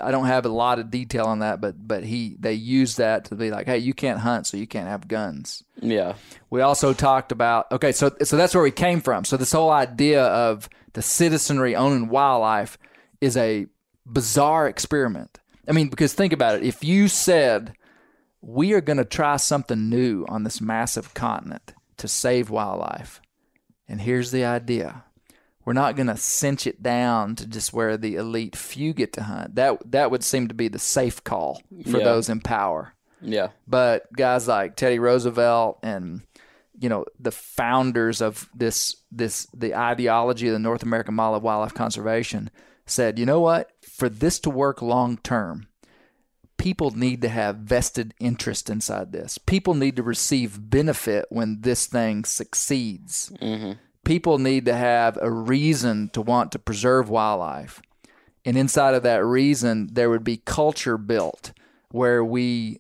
[0.02, 3.26] I don't have a lot of detail on that, but but he they used that
[3.26, 5.64] to be like, hey, you can't hunt, so you can't have guns.
[5.82, 6.16] Yeah.
[6.50, 9.24] We also talked about okay, so so that's where we came from.
[9.24, 12.78] So this whole idea of the citizenry owning wildlife
[13.22, 13.68] is a
[14.06, 15.40] bizarre experiment.
[15.68, 16.64] I mean, because think about it.
[16.64, 17.74] If you said
[18.42, 23.22] we are going to try something new on this massive continent to save wildlife,
[23.88, 25.04] and here's the idea.
[25.64, 29.24] We're not going to cinch it down to just where the elite few get to
[29.24, 29.54] hunt.
[29.56, 32.04] That that would seem to be the safe call for Yeah.
[32.04, 33.50] those in power Yeah.
[33.68, 36.22] but guys like Teddy Roosevelt and
[36.80, 41.44] you know the founders of this this the ideology of the North American Model of
[41.44, 42.50] Wildlife Conservation
[42.86, 43.72] said, you know what?
[43.82, 45.68] For this to work long term,
[46.58, 49.38] people need to have vested interest inside this.
[49.38, 53.32] People need to receive benefit when this thing succeeds.
[53.42, 53.74] Mm-hmm.
[54.04, 57.82] People need to have a reason to want to preserve wildlife.
[58.46, 61.52] And inside of that reason, there would be culture built
[61.92, 62.80] where we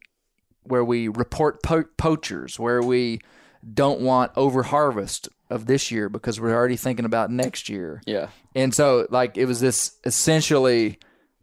[0.63, 3.19] where we report po- poachers, where we
[3.73, 8.01] don't want over harvest of this year because we're already thinking about next year.
[8.07, 8.29] Yeah.
[8.55, 10.97] And so, like, it was this essentially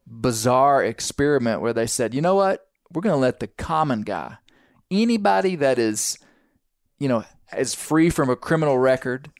[0.07, 2.67] bizarre experiment where they said, you know what?
[2.91, 4.39] We're going to let the common guy,
[4.91, 6.19] anybody that is,
[6.99, 7.25] you know,
[7.57, 9.31] is free from a criminal record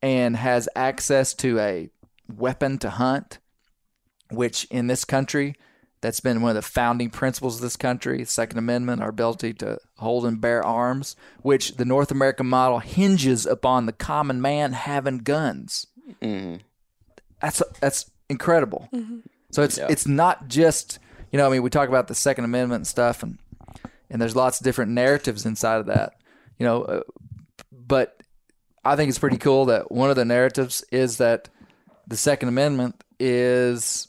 [0.00, 1.90] and has access to a
[2.32, 3.40] weapon to hunt,
[4.30, 5.56] which in this country,
[6.00, 9.54] that's been one of the founding principles of this country, the Second Amendment, our ability
[9.54, 14.72] to hold and bear arms, which the North American model hinges upon the common man
[14.72, 15.86] having guns.
[17.40, 18.88] That's that's incredible.
[19.50, 19.86] So it's Yeah.
[19.88, 20.98] it's not just
[21.32, 23.38] you know I mean we talk about the Second Amendment and stuff and
[24.10, 26.14] and there's lots of different narratives inside of that,
[26.58, 26.82] you know.
[26.82, 27.00] Uh,
[27.72, 28.22] but
[28.84, 31.48] I think it's pretty cool that one of the narratives is that
[32.06, 34.06] the Second Amendment is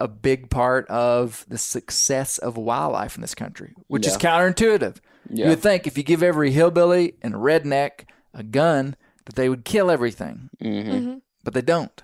[0.00, 4.96] a big part of the success of wildlife in this country, which is counterintuitive.
[5.28, 5.44] Yeah.
[5.44, 9.64] You would think if you give every hillbilly and redneck a gun, that they would
[9.64, 11.18] kill everything, Mm-hmm.
[11.44, 12.02] but they don't,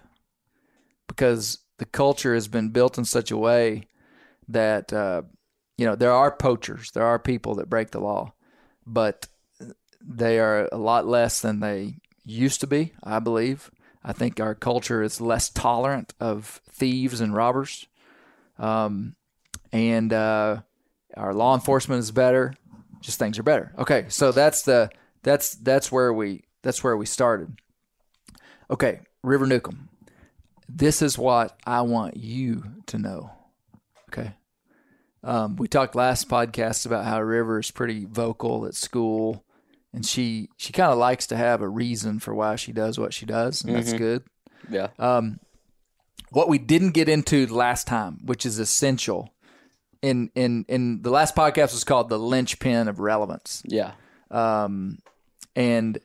[1.09, 3.85] because the culture has been built in such a way
[4.49, 5.23] that uh,
[5.79, 8.33] you know there are poachers, there are people that break the law,
[8.87, 9.29] but
[10.01, 12.93] they are a lot less than they used to be.
[13.03, 13.71] I believe.
[14.07, 17.89] I think our culture is less tolerant of thieves and robbers,
[18.57, 19.17] um,
[19.73, 20.61] and uh,
[21.17, 22.55] our law enforcement is better.
[23.01, 23.75] Just things are better.
[23.77, 24.91] Okay, so that's the
[25.25, 27.59] that's that's where we that's where we started.
[28.71, 29.89] Okay, River Newcomb.
[30.69, 33.33] This is what I want you to know.
[34.09, 34.35] Okay.
[35.25, 39.45] Um, we talked last podcast about how River is pretty vocal at school,
[39.93, 43.15] and she she kind of likes to have a reason for why she does what
[43.15, 44.25] she does, and that's good.
[44.71, 44.89] Yeah.
[44.99, 45.41] Um,
[46.31, 49.33] what we didn't get into last time, which is essential,
[50.03, 53.93] in in in the last podcast was called the linchpin of relevance yeah.
[54.31, 54.99] um,
[55.55, 55.99] and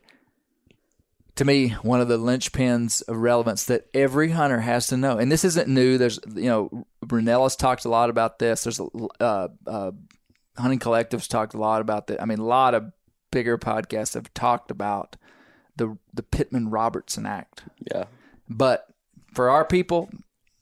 [1.36, 5.32] to me, one of the linchpins of relevance that every hunter has to know, and
[5.32, 5.98] this isn't new.
[5.98, 8.64] There's, you know, Rinella's talked a lot about this.
[8.64, 8.80] There's,
[9.20, 9.92] uh, uh,
[10.58, 12.22] hunting collectives talked a lot about that.
[12.22, 12.92] I mean, a lot of
[13.32, 15.16] bigger podcasts have talked about
[15.76, 17.64] the the Pittman Robertson Act.
[17.92, 18.06] Yeah.
[18.50, 18.88] But
[19.34, 20.10] for our people,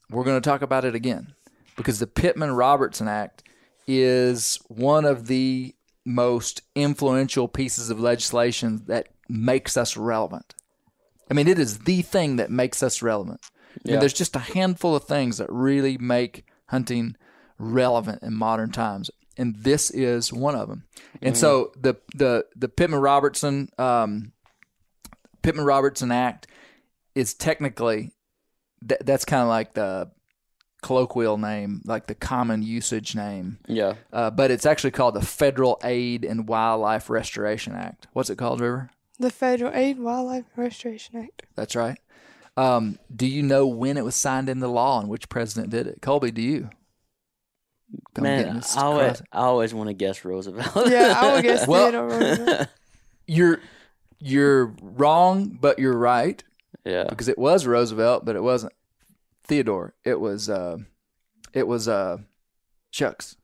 [0.08, 1.34] we're going to talk about it again
[1.76, 3.42] because the Pittman Robertson Act
[3.86, 10.54] is one of the most influential pieces of legislation that makes us relevant.
[11.30, 13.40] I mean, it is the thing that makes us relevant.
[13.86, 17.16] I mean, there's just a handful of things that really make hunting
[17.58, 20.84] relevant in modern times, and this is one of them.
[21.22, 24.32] And so the the the Pittman Robertson um,
[25.42, 26.46] Pittman Robertson Act
[27.14, 28.12] is technically
[28.86, 30.10] th- that's kind of like the
[30.82, 33.94] colloquial name, like the common usage name, Yeah.
[34.12, 38.06] uh, but it's actually called the Federal Aid and Wildlife Restoration Act.
[38.14, 38.90] What's it called, River?
[39.18, 41.42] The Federal Aid Wildlife Restoration Act.
[41.54, 41.98] That's right.
[42.56, 46.00] Um, do you know when it was signed into law and which president did it?
[46.00, 46.70] Colby, do you?
[48.14, 50.88] Don't Man, I always, I always want to guess Roosevelt.
[50.90, 52.68] Yeah, I would guess Well- Theodore Roosevelt.
[53.26, 53.60] You're
[54.18, 56.42] you're wrong, but you're right
[56.84, 57.04] yeah.
[57.08, 58.72] because it was Roosevelt, but it wasn't
[59.44, 59.94] Theodore.
[60.04, 60.78] It was uh,
[61.52, 62.18] it was uh,
[62.90, 63.36] shucks,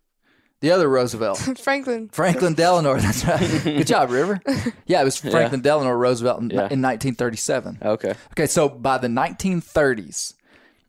[0.61, 1.39] the other Roosevelt.
[1.59, 2.09] Franklin.
[2.09, 2.97] Franklin Delano.
[2.99, 3.63] That's right.
[3.65, 4.41] Good job, River.
[4.87, 6.69] Yeah, it was Franklin Delano Roosevelt in, Yeah.
[6.71, 7.79] in 1937.
[7.83, 8.15] Okay.
[8.33, 10.35] Okay, so by the 1930s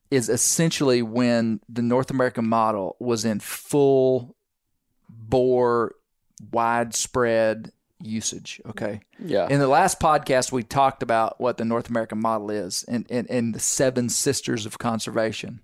[0.10, 4.36] is essentially when the North American model was in full
[5.10, 5.96] bore,
[6.52, 8.62] widespread usage.
[8.70, 9.02] Okay.
[9.20, 9.48] Yeah.
[9.50, 13.30] In the last podcast, we talked about what the North American model is and, and,
[13.30, 15.60] and the seven sisters of conservation.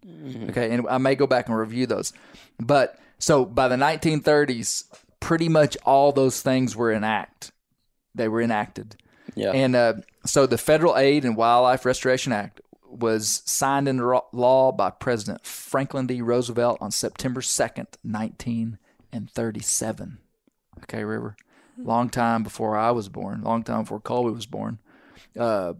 [0.49, 0.71] Okay.
[0.71, 2.11] And I may go back and review those.
[2.59, 4.85] But so by the 1930s,
[5.19, 7.51] pretty much all those things were enact.
[8.15, 8.95] They were enacted.
[9.35, 9.51] yeah.
[9.51, 9.93] And uh,
[10.25, 12.61] so the Federal Aid and Wildlife Restoration Act
[12.93, 16.21] was signed into law by President Franklin D.
[16.21, 20.17] Roosevelt on September 2nd, 1937.
[20.83, 21.35] Okay, River.
[21.77, 24.77] Long time before I was born, long time before Colby was born.
[25.37, 25.73] Uh,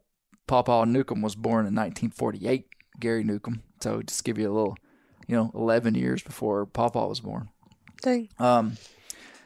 [0.47, 2.65] Pawpaw Newcomb was born in 1948,
[2.99, 3.61] Gary Newcomb.
[3.81, 4.77] So just give you a little,
[5.27, 7.49] you know, 11 years before Pawpaw was born.
[8.01, 8.29] Dang.
[8.39, 8.77] Um,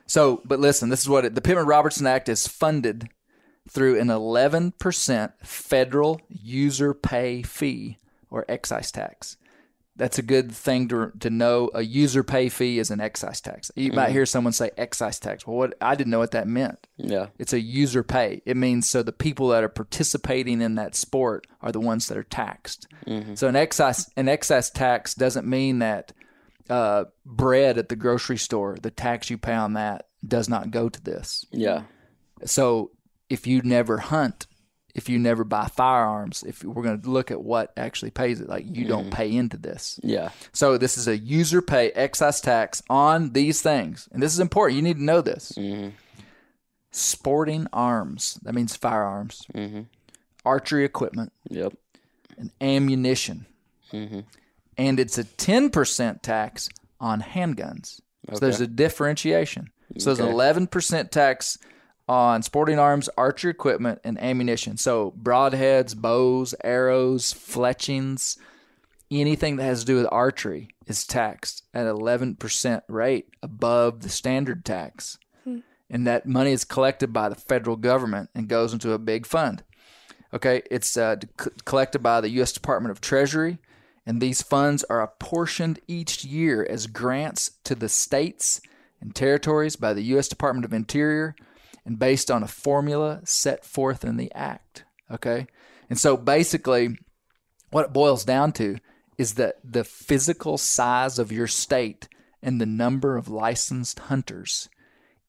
[0.05, 3.09] so, but listen, this is what it, the Pittman Robertson Act is funded
[3.69, 7.97] through an 11% federal user pay fee
[8.29, 9.37] or excise tax.
[9.95, 11.71] That's a good thing to to know.
[11.73, 13.71] A user pay fee is an excise tax.
[13.75, 15.47] You might hear someone say excise tax.
[15.47, 16.85] Well, what I didn't know what that meant.
[16.97, 17.29] Yeah.
[17.39, 18.43] It's a user pay.
[18.45, 22.17] It means so the people that are participating in that sport are the ones that
[22.17, 22.87] are taxed.
[23.33, 26.11] So an excise an excise tax doesn't mean that
[26.69, 30.89] uh, bread at the grocery store, the tax you pay on that does not go
[30.89, 31.43] to this.
[31.51, 31.83] Yeah.
[32.45, 32.91] So
[33.29, 34.47] if you never hunt,
[34.95, 38.49] if you never buy firearms, if we're going to look at what actually pays it,
[38.49, 39.11] like you don't mm-hmm.
[39.11, 39.99] pay into this.
[40.03, 40.29] Yeah.
[40.53, 44.77] So this is a user pay excise tax on these things, and this is important.
[44.77, 45.51] You need to know this.
[45.51, 45.89] Mm-hmm.
[46.91, 49.81] Sporting arms, that means firearms, mm-hmm.
[50.43, 51.73] archery equipment, Yep.
[52.39, 53.45] and ammunition,
[54.77, 56.69] and it's a ten percent tax
[56.99, 58.01] on handguns.
[58.33, 59.69] So there's a differentiation.
[59.99, 61.59] So there's an eleven percent tax
[62.07, 64.77] on sporting arms, archery equipment, and ammunition.
[64.77, 68.37] So broadheads, bows, arrows, fletchings,
[69.11, 74.63] anything that has to do with archery is taxed at 11% rate above the standard
[74.65, 75.17] tax.
[75.89, 79.63] And that money is collected by the federal government and goes into a big fund.
[80.33, 82.51] Okay, it's uh, c- collected by the U.S.
[82.51, 83.59] Department of Treasury,
[84.05, 88.59] and these funds are apportioned each year as grants to the states
[88.99, 90.27] and territories by the U.S.
[90.27, 91.35] Department of Interior
[91.87, 94.83] and based on a formula set forth in the Act.
[95.09, 95.47] Okay,
[95.89, 96.97] and so basically,
[97.71, 98.77] what it boils down to
[99.17, 102.07] is that the physical size of your state
[102.43, 104.69] and the number of licensed hunters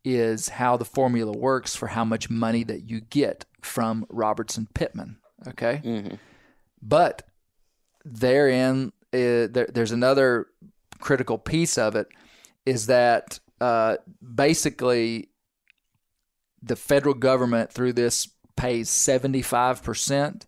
[0.04, 5.18] is how the formula works for how much money that you get from Robertson Pittman.
[5.46, 5.80] Okay.
[6.82, 7.22] But
[8.04, 10.46] therein, uh, there, there's another
[11.00, 12.08] critical piece of it
[12.66, 13.96] is that uh,
[14.34, 15.30] basically
[16.62, 20.42] the federal government through this pays 75%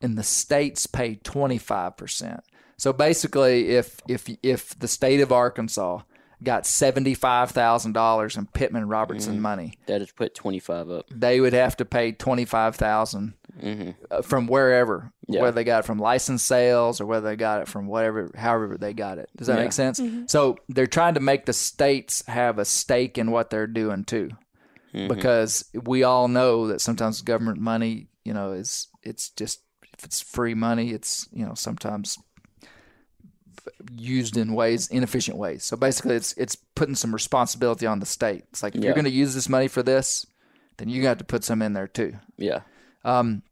[0.00, 2.40] and the states pay 25%.
[2.76, 6.00] So basically if if if the state of Arkansas
[6.42, 9.42] got $75,000 in Pittman Robertson mm-hmm.
[9.42, 11.06] money, That is put 25 up.
[11.10, 13.90] they would have to pay 25,000 mm-hmm.
[14.10, 15.40] uh, from wherever Yeah.
[15.40, 18.76] whether they got it from license sales or whether they got it from whatever however
[18.76, 19.30] they got it.
[19.36, 19.62] Does that Yeah.
[19.64, 20.00] make sense?
[20.00, 20.24] Mm-hmm.
[20.26, 24.30] So they're trying to make the states have a stake in what they're doing too
[24.94, 29.60] because we all know that sometimes government money, you know, is it's just
[29.98, 32.18] if it's free money, it's you know sometimes
[33.92, 35.64] used in ways inefficient ways.
[35.64, 38.44] So basically, it's it's putting some responsibility on the state.
[38.50, 40.26] It's like if you're going to use this money for this,
[40.76, 42.14] then you got to put some in there too.
[42.36, 42.60] Yeah.
[43.04, 43.42] Um.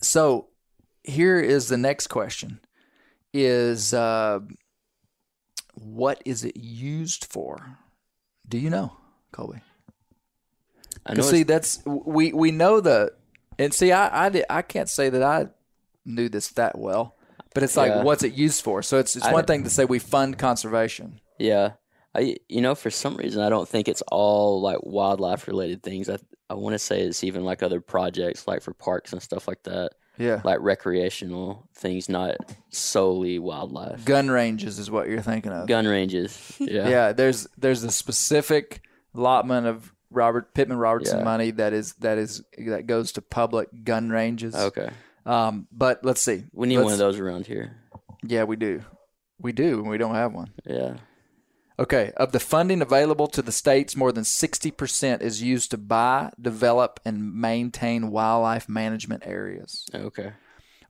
[0.00, 0.48] So
[1.02, 2.60] here is the next question:
[3.32, 4.40] Is uh,
[5.74, 7.78] what is it used for?
[8.48, 8.96] Do you know,
[9.32, 9.60] Colby?
[11.04, 13.12] I know Because see, that's we we know the
[13.58, 15.48] and see, I I, did, I can't say that I
[16.04, 17.16] knew this that well,
[17.54, 18.02] but it's like Yeah.
[18.02, 18.82] what's it used for?
[18.82, 21.20] So it's it's I one thing to say we fund conservation.
[21.38, 21.72] Yeah.
[22.14, 26.08] I you know for some reason I don't think it's all like wildlife related things.
[26.08, 26.18] I
[26.48, 29.62] I want to say it's even like other projects like for parks and stuff like
[29.64, 29.90] that.
[30.18, 32.36] Yeah, Like recreational things, not
[32.70, 34.02] solely wildlife.
[34.06, 35.66] gun ranges is what you're thinking of.
[35.66, 36.56] Gun ranges.
[36.60, 36.88] Yeah.
[36.88, 38.80] Yeah, there's there's a specific
[39.14, 41.24] allotment of Robert Pittman Robertson Yeah.
[41.24, 44.54] money that is that is that goes to public gun ranges.
[44.54, 44.90] Okay.
[45.24, 46.44] Um, but let's see.
[46.52, 47.76] We need one Let's- of those around here.
[48.22, 48.82] Yeah, we do.
[49.40, 50.52] We do, and we don't have one.
[50.64, 50.96] Yeah.
[51.78, 56.30] Okay, of the funding available to the states, more than 60% is used to buy,
[56.40, 59.84] develop, and maintain wildlife management areas.
[59.94, 60.32] Okay.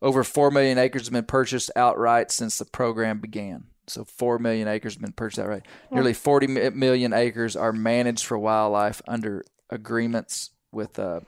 [0.01, 3.65] Over 4 million acres have been purchased outright since the program began.
[3.89, 5.65] So 4 million acres have been purchased outright.
[5.91, 11.21] Nearly forty million acres are managed for wildlife under agreements with uh,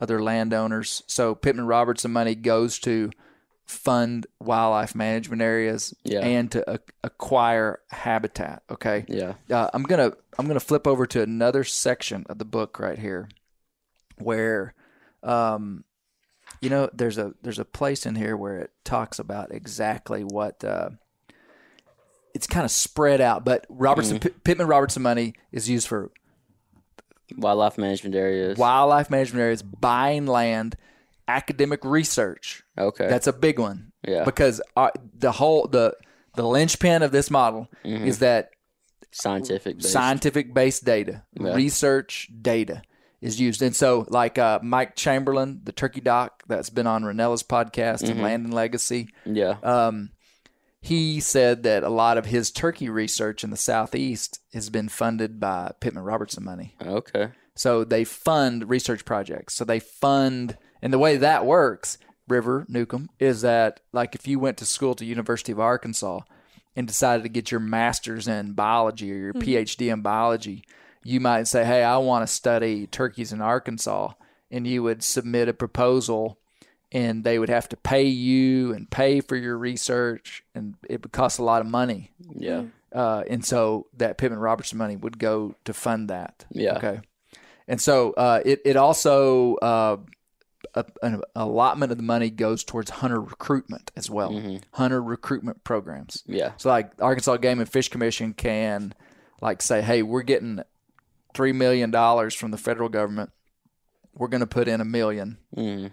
[0.00, 1.02] other landowners.
[1.06, 3.10] So Pittman Robertson money goes to
[3.66, 6.20] fund wildlife management areas Yeah.
[6.20, 8.62] and to a- acquire habitat.
[8.70, 9.04] Okay.
[9.08, 9.34] Yeah.
[9.50, 13.28] Uh, I'm gonna I'm gonna flip over to another section of the book right here,
[14.16, 14.74] where,
[15.22, 15.84] um,
[16.62, 20.64] you know, there's a there's a place in here where it talks about exactly what.
[20.64, 20.90] Uh,
[22.34, 26.10] it's kind of spread out, but Robertson P- Pittman Robertson money is used for
[27.36, 28.56] Wildlife management areas.
[28.58, 30.76] wildlife management areas, buying land,
[31.26, 32.62] academic research.
[32.78, 33.06] Okay.
[33.06, 33.92] That's a big one.
[34.06, 34.24] Yeah.
[34.24, 35.94] Because uh, the whole the
[36.36, 38.06] the linchpin of this model Mm-hmm.
[38.06, 38.50] is that
[39.10, 39.76] scientific.
[39.78, 39.90] Based.
[39.92, 41.54] scientific based data, Yeah.
[41.54, 42.80] research data
[43.20, 43.60] is used.
[43.60, 48.10] And so, like uh, Mike Chamberlain, the turkey doc that's been on Rinella's podcast Mm-hmm.
[48.12, 49.56] and Land and Legacy, Yeah.
[49.62, 50.10] um,
[50.80, 55.40] he said that a lot of his turkey research in the southeast has been funded
[55.40, 56.76] by Pittman Robertson money.
[56.80, 57.30] okay.
[57.58, 59.54] So they fund research projects.
[59.54, 61.98] So they fund, and the way that works,
[62.28, 66.20] River Newcomb, is that like if you went to school to University of Arkansas
[66.76, 69.40] and decided to get your master's in biology or your hmm.
[69.40, 70.64] PhD in biology,
[71.02, 74.12] you might say, "Hey, I want to study turkeys in Arkansas,"
[74.52, 76.38] and you would submit a proposal,
[76.92, 81.12] and they would have to pay you and pay for your research, and it would
[81.12, 82.10] cost a lot of money.
[82.34, 82.64] Yeah.
[82.92, 86.46] Uh, and so that Pittman Robertson money would go to fund that.
[86.50, 86.76] Yeah.
[86.76, 87.00] Okay.
[87.66, 89.98] And so uh, it it also uh,
[90.74, 94.58] a, an allotment of the money goes towards hunter recruitment as well.
[94.72, 96.22] Hunter recruitment programs.
[96.26, 96.52] Yeah.
[96.56, 98.94] So like Arkansas Game and Fish Commission can
[99.42, 100.60] like say, hey, we're getting
[101.34, 103.30] three million dollars from the federal government.
[104.14, 105.38] We're going to put in a million.
[105.56, 105.92] Mm.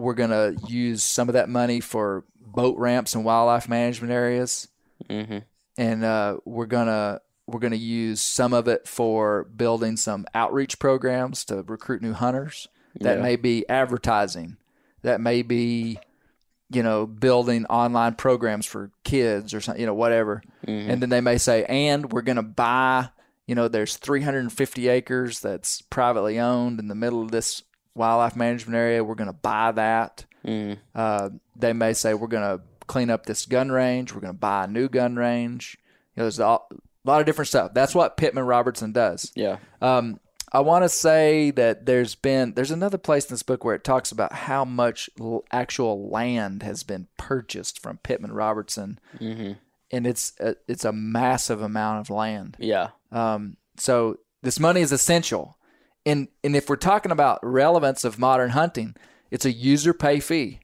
[0.00, 4.66] We're going to use some of that money for boat ramps and wildlife management areas
[5.08, 5.38] hmm
[5.78, 11.44] and uh, we're gonna we're gonna use some of it for building some outreach programs
[11.46, 12.68] to recruit new hunters.
[13.00, 13.22] That Yeah.
[13.22, 14.56] may be advertising.
[15.02, 15.98] That may be,
[16.70, 20.42] you know, building online programs for kids or something, you know, whatever.
[20.66, 23.08] And then they may say, and we're gonna buy,
[23.46, 27.62] you know, there's 350 acres that's privately owned in the middle of this
[27.94, 29.04] wildlife management area.
[29.04, 30.24] We're gonna buy that.
[30.44, 30.78] Mm.
[30.94, 34.14] Uh, they may say we're going to clean up this gun range.
[34.14, 35.76] We're going to buy a new gun range.
[36.16, 36.58] You know, there's a a
[37.04, 37.72] lot of different stuff.
[37.72, 39.32] That's what Pittman Robertson does.
[39.34, 39.56] Yeah.
[39.80, 40.20] Um,
[40.52, 43.84] I want to say that there's been there's another place in this book where it
[43.84, 49.52] talks about how much l- actual land has been purchased from Pittman Robertson, hmm
[49.92, 52.56] and it's a, it's a massive amount of land.
[52.60, 52.90] Yeah.
[53.10, 55.56] Um, so this money is essential.
[56.06, 58.94] And and if we're talking about relevance of modern hunting,
[59.30, 60.60] it's a user pay fee.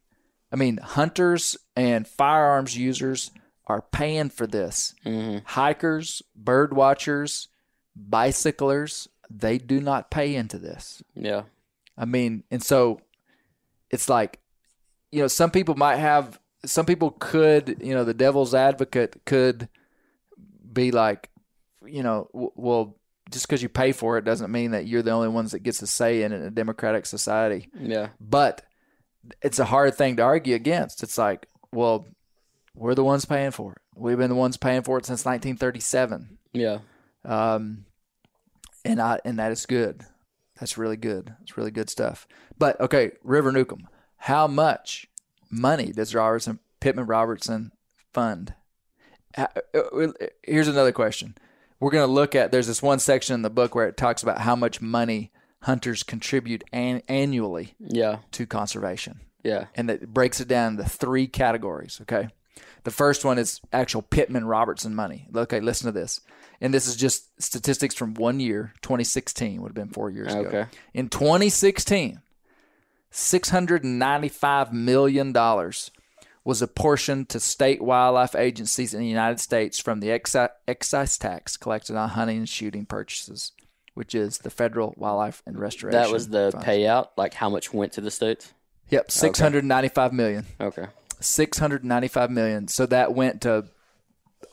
[0.53, 3.31] I mean, hunters and firearms users
[3.67, 4.95] are paying for this.
[5.03, 7.49] hmm Hikers, bird watchers,
[7.95, 11.03] bicyclers, they do not pay into this.
[11.15, 11.43] Yeah.
[11.99, 13.01] I mean, and so
[13.91, 14.39] it's like,
[15.11, 19.69] you know, some people might have, some people could, you know, the devil's advocate could
[20.73, 21.31] be like,
[21.85, 22.96] you know, w- well,
[23.31, 25.83] just because you pay for it doesn't mean that you're the only ones that gets
[25.83, 27.69] a say in it in a democratic society.
[27.79, 28.09] Yeah.
[28.21, 28.63] But
[29.43, 31.03] it's a hard thing to argue against.
[31.03, 32.07] It's like, well,
[32.75, 33.79] we're the ones paying for it.
[33.97, 36.79] We've been the ones paying for it since 1937 Yeah.
[37.25, 37.87] um,
[38.85, 40.05] and I and that is good.
[40.61, 41.35] That's really good.
[41.43, 42.29] It's really good stuff.
[42.59, 45.07] But okay, River Newcomb, how much
[45.51, 47.73] money does Robertson Pittman Robertson
[48.13, 48.55] fund?
[49.37, 50.13] Uh, uh,
[50.45, 51.35] Here's another question.
[51.81, 52.53] We're going to look at.
[52.53, 55.31] There's this one section in the book where it talks about how much money
[55.63, 58.19] hunters contribute an- annually Yeah.
[58.33, 59.67] to conservation Yeah.
[59.75, 61.99] and it breaks it down into three categories.
[62.03, 62.29] Okay.
[62.85, 65.27] The first one is actual Pittman Robertson money.
[65.35, 66.21] Okay, listen to this.
[66.61, 70.49] And this is just statistics from one year, 2016, would have been four years ago.
[70.49, 70.65] Okay.
[70.95, 72.21] In 2016,
[73.13, 75.33] $695 million
[76.47, 81.57] was apportioned to state wildlife agencies in the United States from the exci- excise tax
[81.57, 83.51] collected on hunting and shooting purchases,
[83.95, 86.01] which is the Federal Wildlife and Restoration.
[86.01, 86.65] That was the Funds.
[86.65, 87.09] payout.
[87.17, 88.55] Like how much went to the states?
[88.91, 90.47] Yep, 695 million.
[90.61, 90.87] Okay.
[91.19, 92.69] 695 million.
[92.69, 93.65] So that went to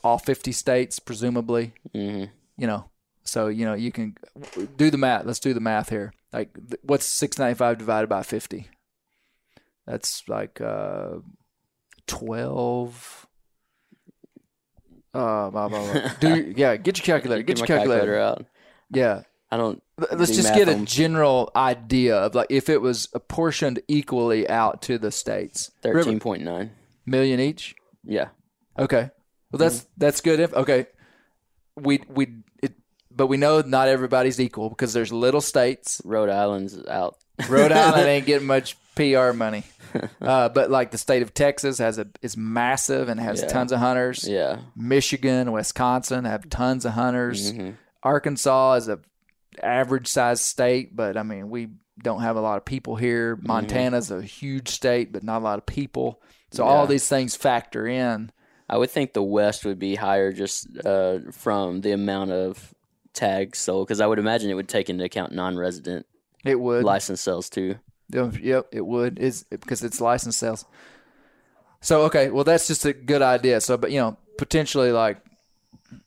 [0.02, 1.74] all 50 states, presumably.
[1.92, 2.24] hmm
[2.56, 2.90] You know,
[3.22, 4.16] so you know you can
[4.76, 5.26] do the math.
[5.26, 6.12] Let's do the math here.
[6.32, 6.50] Like,
[6.82, 8.66] what's 695 divided by 50?
[9.86, 11.18] That's like uh,
[12.06, 13.26] 12.
[15.12, 16.08] Uh, blah, blah, blah.
[16.20, 17.42] do yeah, get your calculator.
[17.42, 18.18] Get your my calculator.
[18.18, 18.44] out.
[18.90, 19.80] Yeah, I don't.
[19.96, 24.48] let's do just get a on general idea of like if it was apportioned equally
[24.48, 25.70] out to the states.
[25.82, 26.72] Thirteen point nine.
[27.06, 27.76] million each.
[28.04, 28.28] Yeah.
[28.78, 29.10] Okay.
[29.52, 29.88] Well, that's Mm-hmm.
[29.98, 30.40] that's good.
[30.40, 30.86] If okay,
[31.76, 32.72] we we it,
[33.12, 36.02] but we know not everybody's equal because there's little states.
[36.04, 37.16] Rhode Island's out.
[37.48, 39.64] Rhode Island ain't getting much PR money,
[40.22, 43.48] uh, but like the state of Texas has a is massive and has Yeah.
[43.48, 44.26] tons of hunters.
[44.28, 44.58] Yeah.
[44.76, 47.52] Michigan, Wisconsin have tons of hunters.
[47.52, 47.74] Mhm.
[48.02, 48.98] Arkansas is a
[49.62, 51.68] average sized state, but I mean we
[52.02, 53.36] don't have a lot of people here.
[53.36, 53.46] Mm-hmm.
[53.46, 56.20] Montana's a huge state, but not a lot of people.
[56.50, 56.86] So all Yeah.
[56.90, 58.30] these things factor in.
[58.68, 62.74] I would think the West would be higher just uh, from the amount of
[63.12, 66.06] tags sold, because I would imagine it would take into account non-resident
[66.44, 66.82] It would.
[66.82, 67.76] license sales too.
[68.10, 69.18] Yeah, Yep, it would.
[69.18, 70.64] Is because it's license sales.
[71.80, 73.60] So okay, well that's just a good idea.
[73.60, 75.18] So, but you know, potentially like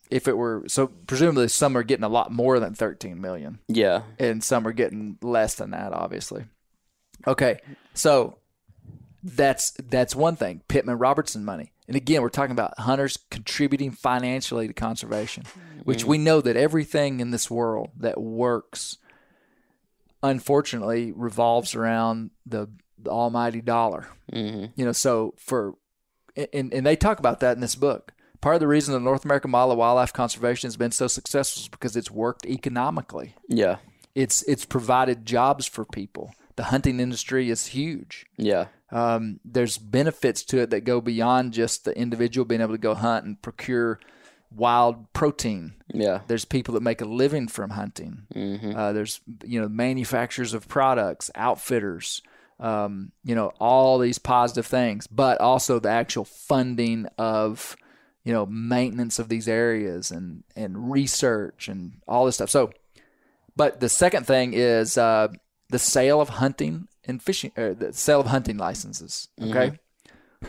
[0.10, 4.04] if it were so presumably some are getting a lot more than 13 million Yeah.
[4.20, 6.46] and some are getting less than that obviously.
[7.26, 7.60] Okay.
[7.94, 8.38] So
[9.24, 10.62] that's that's one thing.
[10.68, 11.74] Pittman Robertson money.
[11.88, 15.44] And again, we're talking about hunters contributing financially to conservation,
[15.84, 16.10] which mm-hmm.
[16.10, 18.98] we know that everything in this world that works
[20.24, 24.08] unfortunately revolves around the the almighty dollar.
[24.32, 24.66] Mm-hmm.
[24.76, 25.76] You know, so for
[26.54, 28.14] and and they talk about that in this book.
[28.40, 31.62] Part of the reason the North American model of wildlife conservation has been so successful
[31.62, 33.36] is because it's worked economically.
[33.48, 33.78] Yeah.
[34.14, 36.34] It's it's provided jobs for people.
[36.56, 38.26] The hunting industry is huge.
[38.38, 38.68] Yeah.
[38.92, 42.94] Um, there's benefits to it that go beyond just the individual being able to go
[42.94, 44.00] hunt and procure
[44.58, 45.76] wild protein.
[45.94, 46.22] Yeah.
[46.28, 48.24] There's people that make a living from hunting.
[48.76, 52.22] Uh, there's you know manufacturers of products, outfitters,
[52.60, 57.76] um, you know all these positive things, but also the actual funding of
[58.24, 62.50] you know maintenance of these areas and and research and all this stuff.
[62.50, 62.72] So,
[63.56, 65.30] but the second thing is uh,
[65.70, 69.30] the sale of hunting and fishing, or the sale of hunting licenses.
[69.42, 69.80] Okay,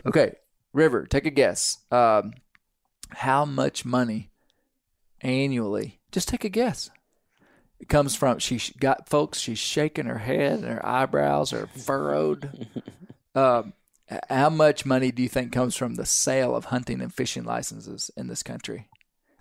[0.06, 0.32] okay,
[0.72, 1.78] River, take a guess.
[1.92, 2.32] Um,
[3.10, 4.30] how much money
[5.20, 6.00] annually?
[6.12, 6.90] Just take a guess.
[7.80, 9.38] It comes from she sh- got folks.
[9.38, 12.66] She's shaking her head, and her eyebrows are furrowed.
[13.34, 13.72] um,
[14.28, 18.10] how much money do you think comes from the sale of hunting and fishing licenses
[18.16, 18.88] in this country?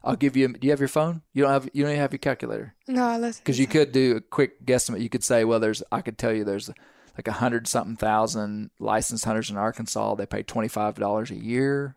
[0.03, 0.47] I'll give you.
[0.49, 1.21] Do you have your phone?
[1.33, 1.69] You don't have.
[1.73, 5.01] You don't even have your calculator No, because you could do a quick guesstimate.
[5.01, 5.81] You could say, well, there's.
[5.91, 6.69] I could tell you there's
[7.17, 10.15] like a hundred something thousand licensed hunters in Arkansas.
[10.15, 11.95] They pay twenty five dollars a year.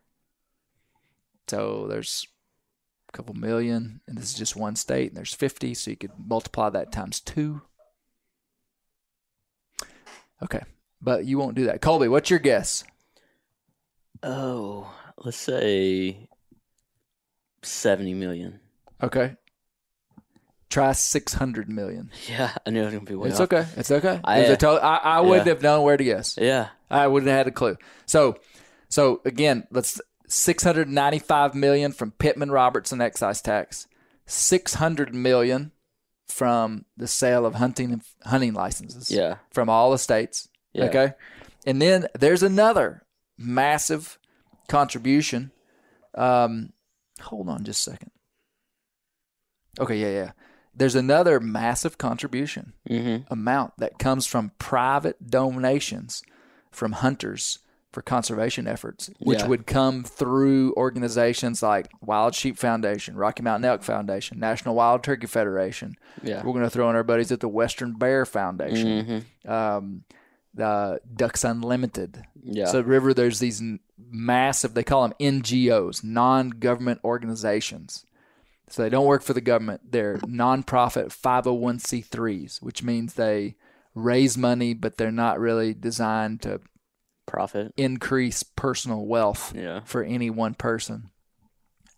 [1.50, 2.28] So there's
[3.08, 5.74] a couple million, and this is just one state, and there's fifty.
[5.74, 7.62] So you could multiply that times two.
[10.40, 10.62] Okay,
[11.02, 11.80] but you won't do that.
[11.80, 12.84] Colby, what's your guess?
[14.22, 16.28] Oh, let's say
[17.64, 18.60] seventy million.
[19.02, 19.34] Okay,
[20.68, 22.12] try six hundred million.
[22.28, 23.52] Yeah, I knew it was gonna be way It's off.
[23.52, 23.66] okay.
[23.76, 24.20] It's okay.
[24.22, 26.38] I, It uh, I, I wouldn't have known where to guess.
[26.40, 26.68] Yeah.
[26.88, 27.76] I wouldn't have had a clue.
[28.06, 28.36] So,
[28.88, 33.86] so again, let's 695 million from Pittman Robertson excise tax,
[34.26, 35.72] 600 million
[36.28, 39.10] from the sale of hunting and hunting licenses.
[39.10, 39.36] Yeah.
[39.50, 40.48] From all the states.
[40.72, 40.84] Yeah.
[40.84, 41.12] Okay.
[41.66, 43.02] And then there's another
[43.36, 44.18] massive
[44.68, 45.50] contribution.
[46.14, 46.72] Um,
[47.20, 48.10] hold on just a second.
[49.80, 50.32] Okay, yeah, yeah.
[50.74, 53.32] There's another massive contribution Mm-hmm.
[53.32, 56.22] amount that comes from private donations
[56.70, 57.58] from hunters
[57.92, 59.46] for conservation efforts, which Yeah.
[59.48, 65.26] would come through organizations like Wild Sheep Foundation, Rocky Mountain Elk Foundation, National Wild Turkey
[65.26, 65.96] Federation.
[66.22, 66.36] Yeah.
[66.44, 69.50] We're going to throw in our buddies at the Western Bear Foundation, Mm-hmm.
[69.50, 70.04] um,
[70.54, 72.22] the Ducks Unlimited.
[72.42, 72.66] Yeah.
[72.66, 73.62] So River, there's these
[74.10, 74.74] massive.
[74.74, 78.04] They call them NGOs, non-government organizations.
[78.68, 79.90] So they don't work for the government.
[79.90, 83.56] They're nonprofit 501c3s, which means they
[83.94, 86.60] raise money, but they're not really designed to
[87.30, 87.72] Profit.
[87.76, 89.80] increase personal wealth Yeah.
[89.84, 91.10] for any one person.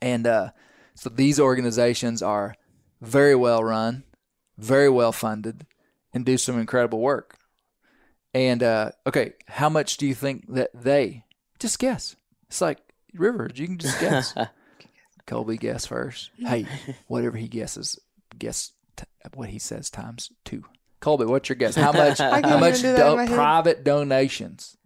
[0.00, 0.50] And uh,
[0.94, 2.54] so these organizations are
[3.00, 4.04] very well run,
[4.58, 5.66] very well funded,
[6.12, 7.38] and do some incredible work.
[8.34, 11.24] And uh, okay, how much do you think that they
[11.58, 12.16] just guess?
[12.48, 12.78] It's like
[13.14, 14.34] Rivers, you can just guess.
[15.26, 16.30] Colby guess first.
[16.38, 16.66] Hey,
[17.06, 17.98] whatever he guesses,
[18.38, 19.04] guess t-
[19.34, 20.64] what he says times two.
[21.00, 21.74] Colby, what's your guess?
[21.76, 22.18] How much?
[22.18, 24.76] How much do do- private donations?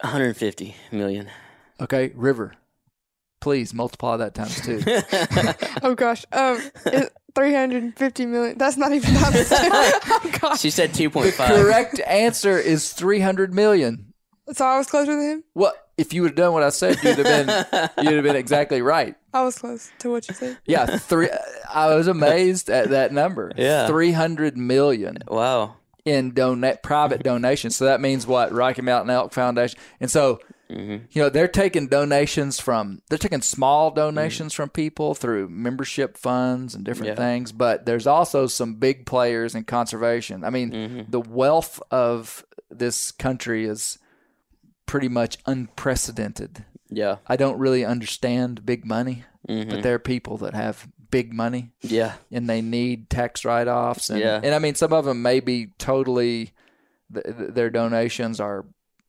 [0.00, 1.28] 150 million.
[1.80, 2.54] Okay, River.
[3.40, 4.80] Please multiply that times two.
[5.82, 6.24] Oh gosh.
[6.32, 6.60] Um,
[7.34, 8.56] 350 million.
[8.58, 10.00] That's not even that.
[10.24, 10.60] oh gosh.
[10.60, 11.46] She said the 2.5.
[11.46, 14.12] correct answer is 300 million.
[14.52, 15.44] So I was closer than him.
[15.54, 18.36] Well, if you would have done what I said, you'd have been you'd have been
[18.36, 19.14] exactly right.
[19.32, 20.58] I was close to what you said.
[20.64, 21.28] Yeah, three.
[21.72, 23.52] I was amazed at that number.
[23.56, 23.86] Yeah.
[23.88, 25.76] 300 million Wow.
[26.04, 27.76] In donate private donations.
[27.76, 28.52] So that means what?
[28.52, 29.78] Rocky Mountain Elk Foundation.
[30.00, 30.40] And so,
[30.70, 31.04] mm-hmm.
[31.10, 33.96] you know, they're taking donations from they're taking small mm-hmm.
[33.96, 37.24] donations from people through membership funds and different Yeah.
[37.24, 40.44] things, but there's also some big players in conservation.
[40.44, 41.10] I mean, mm-hmm.
[41.10, 43.98] the wealth of this country is
[44.86, 46.64] pretty much unprecedented.
[46.90, 47.16] Yeah.
[47.26, 49.68] I don't really understand big money, Mm-hmm.
[49.68, 52.12] but there are people that have big money Yeah.
[52.32, 54.40] and they need tax write-offs and, Yeah.
[54.42, 56.52] and I mean some of them may be totally
[57.12, 58.64] th- th- their donations are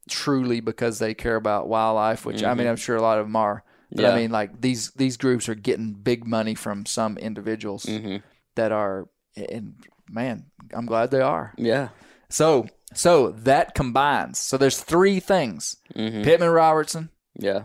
[0.09, 3.35] truly because they care about wildlife which I mean I'm sure a lot of them
[3.35, 4.17] are but I Mm-hmm.
[4.17, 8.17] Mean like these these groups are getting big money from some individuals Mm-hmm.
[8.55, 9.73] that are and
[10.09, 11.89] man I'm glad they are Yeah.
[12.29, 16.21] so so that combines so there's three things Mm-hmm.
[16.23, 17.63] Pittman Robertson Yeah.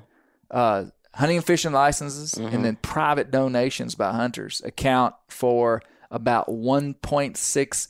[0.50, 0.84] uh,
[1.14, 2.54] hunting and fishing licenses Mm-hmm.
[2.54, 7.88] and then private donations by hunters account for about 1.6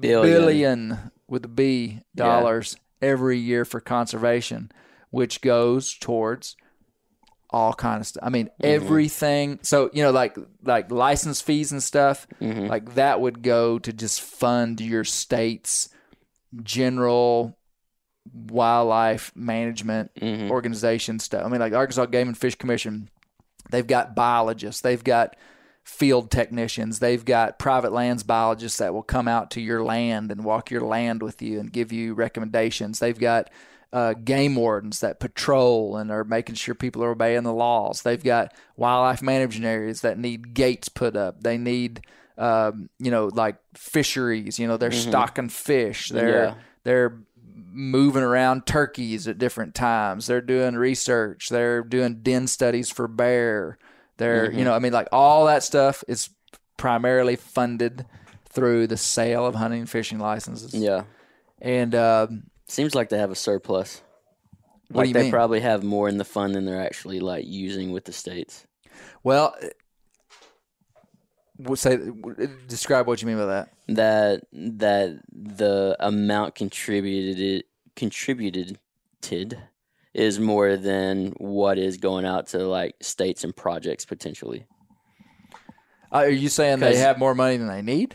[0.00, 0.22] Billion.
[0.40, 0.98] billion
[1.28, 4.70] with a B dollars every year for conservation,
[5.10, 6.56] which goes towards
[7.50, 8.22] all kind of stuff.
[8.24, 8.66] I mean, Mm-hmm.
[8.66, 9.58] everything.
[9.62, 12.66] So you know, like like license fees and stuff, Mm-hmm.
[12.66, 15.90] like that would go to just fund your state's
[16.62, 17.56] general
[18.32, 20.50] wildlife management Mhm.
[20.50, 21.44] organization stuff.
[21.44, 23.08] I mean, like the Arkansas Game and Fish Commission,
[23.70, 25.36] they've got biologists, they've got
[25.82, 30.42] field technicians, they've got private lands biologists that will come out to your land and
[30.44, 32.98] walk your land with you and give you recommendations.
[32.98, 33.50] They've got
[33.92, 38.02] uh, game wardens that patrol and are making sure people are obeying the laws.
[38.02, 41.42] They've got wildlife management areas that need gates put up.
[41.44, 42.00] They need,
[42.36, 44.58] um, you know, like fisheries.
[44.58, 46.08] You know, they're stocking fish.
[46.08, 46.54] They're Yeah.
[46.82, 47.18] they're
[47.74, 50.26] moving around turkeys at different times.
[50.26, 51.48] They're doing research.
[51.48, 53.78] They're doing den studies for bear.
[54.16, 56.30] They're, you know, I mean, like all that stuff is
[56.76, 58.06] primarily funded
[58.48, 60.74] through the sale of hunting and fishing licenses.
[60.74, 61.04] Yeah.
[61.60, 64.00] And um, Seems like they have a surplus.
[64.88, 65.32] What like do you they mean?
[65.32, 68.66] probably have more in the fund than they're actually like using with the states.
[69.22, 69.52] we'll
[71.76, 71.98] say
[72.68, 73.68] describe what you mean by that.
[73.88, 77.64] That that the amount contributed
[77.96, 78.78] contributed
[80.12, 84.66] is more than what is going out to like states and projects potentially.
[86.12, 88.14] Uh, are you saying they have more money than they need?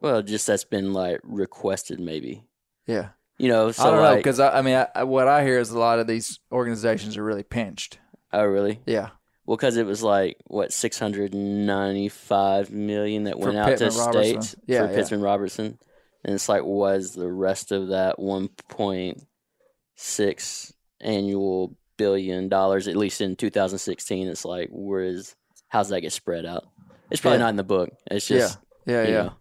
[0.00, 2.44] Well, just that's been like requested maybe.
[2.86, 3.10] Yeah.
[3.38, 5.70] You know, so I don't know because I, I mean, I- what I hear is
[5.70, 7.98] a lot of these organizations are really pinched.
[8.32, 8.80] oh really?
[8.86, 9.10] Yeah.
[9.46, 13.90] Well, because it was like what six hundred ninety-five million that For went out to
[13.90, 14.12] Robertson.
[14.12, 14.96] states Yeah, for yeah.
[14.96, 15.78] Pittman Robertson,
[16.24, 19.22] and it's like was the rest of that one point
[19.96, 24.28] six annual billion dollars at least in 2016.
[24.28, 25.34] It's like where is
[25.68, 26.64] how's that get spread out?
[27.10, 27.44] It's probably Yeah.
[27.44, 27.90] not in the book.
[28.10, 29.22] It's just yeah, you yeah.
[29.24, 29.32] know,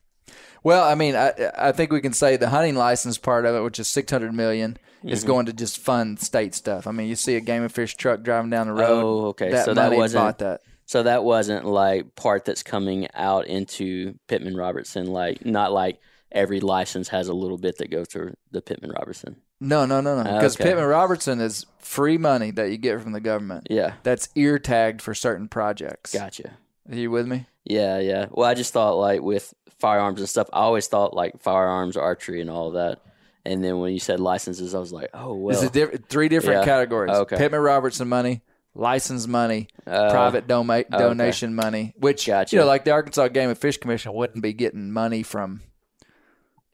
[0.64, 3.61] Well, I mean, I I think we can say the hunting license part of it,
[3.61, 5.09] which is six hundred million, Mm-hmm.
[5.11, 6.88] is going to just fund state stuff.
[6.88, 9.03] I mean, you see a game and fish truck driving down the road.
[9.03, 9.51] Oh, okay.
[9.51, 10.61] That So that wasn't- bought that.
[10.86, 15.07] So that wasn't like part that's coming out into Pittman Robertson.
[15.07, 15.99] Like not like
[16.32, 19.36] every license has a little bit that goes to the Pittman Robertson.
[19.59, 20.24] No, no, no, no.
[20.24, 20.70] Because Okay.
[20.70, 23.68] Pittman Robertson is free money that you get from the government.
[23.70, 26.14] Yeah, That's ear tagged for certain projects.
[26.14, 26.51] gotcha.
[26.90, 27.46] Are you with me?
[27.64, 28.26] Yeah, yeah.
[28.32, 32.42] Well, I just thought like with firearms and stuff, I always thought like firearms, archery,
[32.42, 33.00] and all that.
[33.46, 35.54] And then when you said licenses, I was like, oh well.
[35.56, 36.66] It's a diff- three different Yeah.
[36.66, 37.12] categories.
[37.12, 37.38] Okay.
[37.38, 38.42] Pittman Robertson money,
[38.74, 42.56] license money, Uh, private doma- donation money, which Gotcha.
[42.56, 45.62] you know, like the Arkansas Game and Fish Commission wouldn't be getting money from,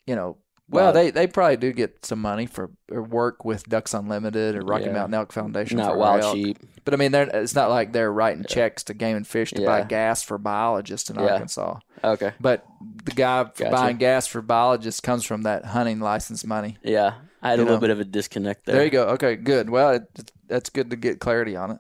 [0.06, 0.38] you know.
[0.72, 4.62] Well, they, they probably do get some money for or work with Ducks Unlimited or
[4.62, 4.94] Rocky Yeah.
[4.94, 5.78] Mountain Elk Foundation.
[5.78, 6.36] not for wild elk.
[6.36, 6.60] sheep.
[6.86, 9.66] But I mean, they're, it's not like they're writing checks to Game and Fish to
[9.66, 9.86] buy Yeah.
[9.86, 11.24] gas for biologists in Yeah.
[11.34, 11.80] Arkansas.
[12.04, 12.34] Okay.
[12.40, 12.66] But
[13.04, 13.72] the guy for Gotcha.
[13.76, 16.78] buying gas for biologists comes from that hunting license money.
[16.84, 18.76] Yeah, I had You a little bit of a disconnect there.
[18.76, 19.08] There you go.
[19.10, 19.70] Okay, good.
[19.70, 21.78] Well, it, that's good to get clarity on it.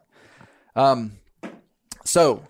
[0.75, 1.13] Um,
[2.03, 2.43] so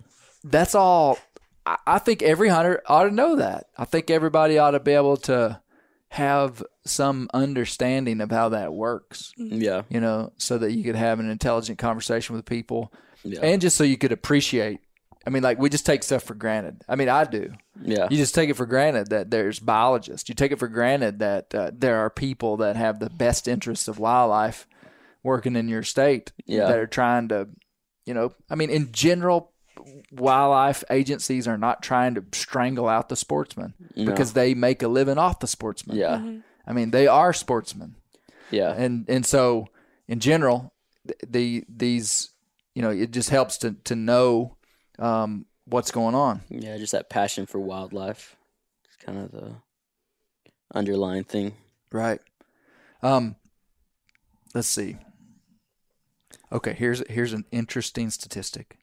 [0.43, 1.17] that's all.
[1.65, 3.67] I, I think every hunter ought to know that.
[3.77, 5.59] I think everybody ought to be able to
[6.09, 9.31] have some understanding of how that works.
[9.37, 9.83] Yeah.
[9.89, 12.91] You know, so that you could have an intelligent conversation with people,
[13.23, 13.39] Yeah.
[13.43, 14.79] and just so you could appreciate.
[15.27, 16.81] I mean, like we just take stuff for granted.
[16.89, 17.53] I mean, I do.
[17.81, 18.07] Yeah.
[18.09, 20.27] You just take it for granted that there's biologists.
[20.29, 23.87] You take it for granted that uh, there are people that have the best interests
[23.87, 24.65] of wildlife
[25.21, 26.67] working in your state Yeah.
[26.67, 27.49] that are trying to,
[28.05, 29.51] you know, I mean, in general,
[30.11, 35.17] wildlife agencies are not trying to strangle out the sportsman because they make a living
[35.17, 35.97] off the sportsman.
[35.97, 36.21] Yeah.
[36.67, 37.95] I mean, they are sportsmen
[38.51, 38.71] Yeah.
[38.77, 39.67] and and so
[40.07, 40.73] in general
[41.27, 42.29] the these
[42.75, 44.55] you know it just helps to to know
[44.99, 48.35] um, what's going on Yeah, just that passion for wildlife.
[48.85, 49.55] It's kind of the
[50.73, 51.53] underlying thing.
[51.91, 52.19] right
[53.01, 53.35] um
[54.53, 54.97] let's see
[56.51, 58.77] okay here's here's an interesting statistic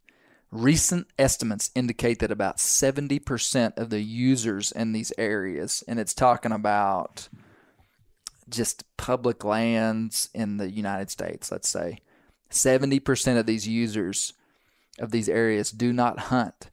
[0.57, 6.53] recent estimates indicate that about 70% of the users in these areas and it's talking
[6.53, 7.29] about
[8.49, 11.99] just public lands in the United States, let's say,
[12.51, 14.33] 70% of these users
[14.99, 16.69] of these areas do not hunt.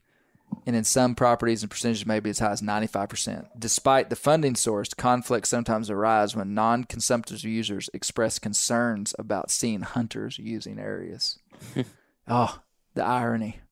[0.68, 3.48] And in some properties and percentages maybe as high as 95%.
[3.58, 10.38] Despite the funding source, conflicts sometimes arise when non-consumptive users express concerns about seeing hunters
[10.38, 11.40] using areas.
[12.28, 12.60] oh,
[12.94, 13.63] the irony.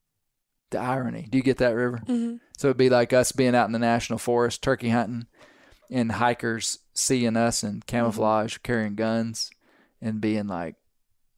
[0.71, 1.27] The irony.
[1.29, 2.01] Do you get that, River?
[2.07, 2.37] Mm-hmm.
[2.57, 5.27] So it'd be like us being out in the national forest turkey hunting
[5.91, 7.79] and hikers seeing us in mm-hmm.
[7.85, 9.51] camouflage carrying guns
[10.01, 10.75] and being like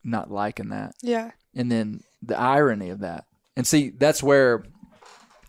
[0.03, 1.31] not liking that Yeah.
[1.55, 3.25] and then the irony of that
[3.57, 4.63] and see that's where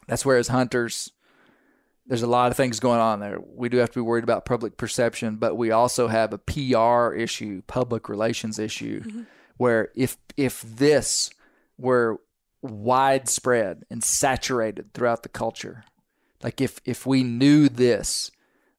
[0.07, 1.11] that's where as hunters
[2.07, 4.45] there's a lot of things going on there we do have to be worried about
[4.45, 9.23] public perception but we also have a pr issue public relations issue mm-hmm.
[9.57, 11.31] where if if this
[11.79, 12.21] were
[12.65, 15.85] widespread and saturated throughout the culture
[16.43, 18.31] like if if we knew this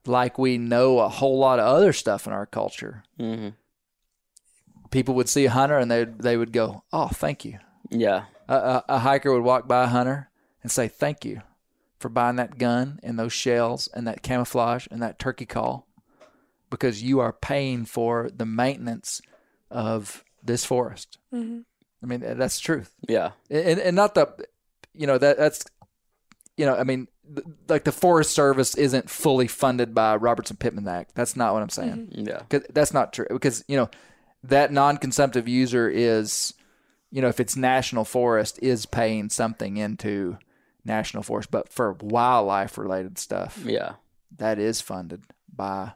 [0.07, 3.03] like we know a whole lot of other stuff in our culture.
[3.17, 3.49] hmm
[4.91, 7.59] People would see a hunter and they they would go, "Oh, thank you."
[7.89, 8.25] Yeah.
[8.47, 10.29] A, a, a hiker would walk by a hunter
[10.63, 11.41] and say, "Thank you
[11.99, 15.87] for buying that gun and those shells and that camouflage and that turkey call,
[16.69, 19.21] because you are paying for the maintenance
[19.69, 21.17] of this forest."
[22.05, 22.93] I mean, that's truth.
[23.09, 23.31] Yeah.
[23.49, 24.27] and, and not the
[24.93, 25.65] you know that that's
[26.55, 30.87] you know i mean th- like the forest service isn't fully funded by robertson pittman
[30.87, 32.27] act that's not what i'm saying mm-hmm.
[32.29, 32.39] Yeah.
[32.47, 33.89] 'Cause that's not true because you know
[34.45, 36.53] that non-consumptive user is
[37.11, 40.37] you know if it's national forest is paying something into
[40.85, 43.95] national forest but for wildlife related stuff Yeah.
[44.37, 45.91] that is funded by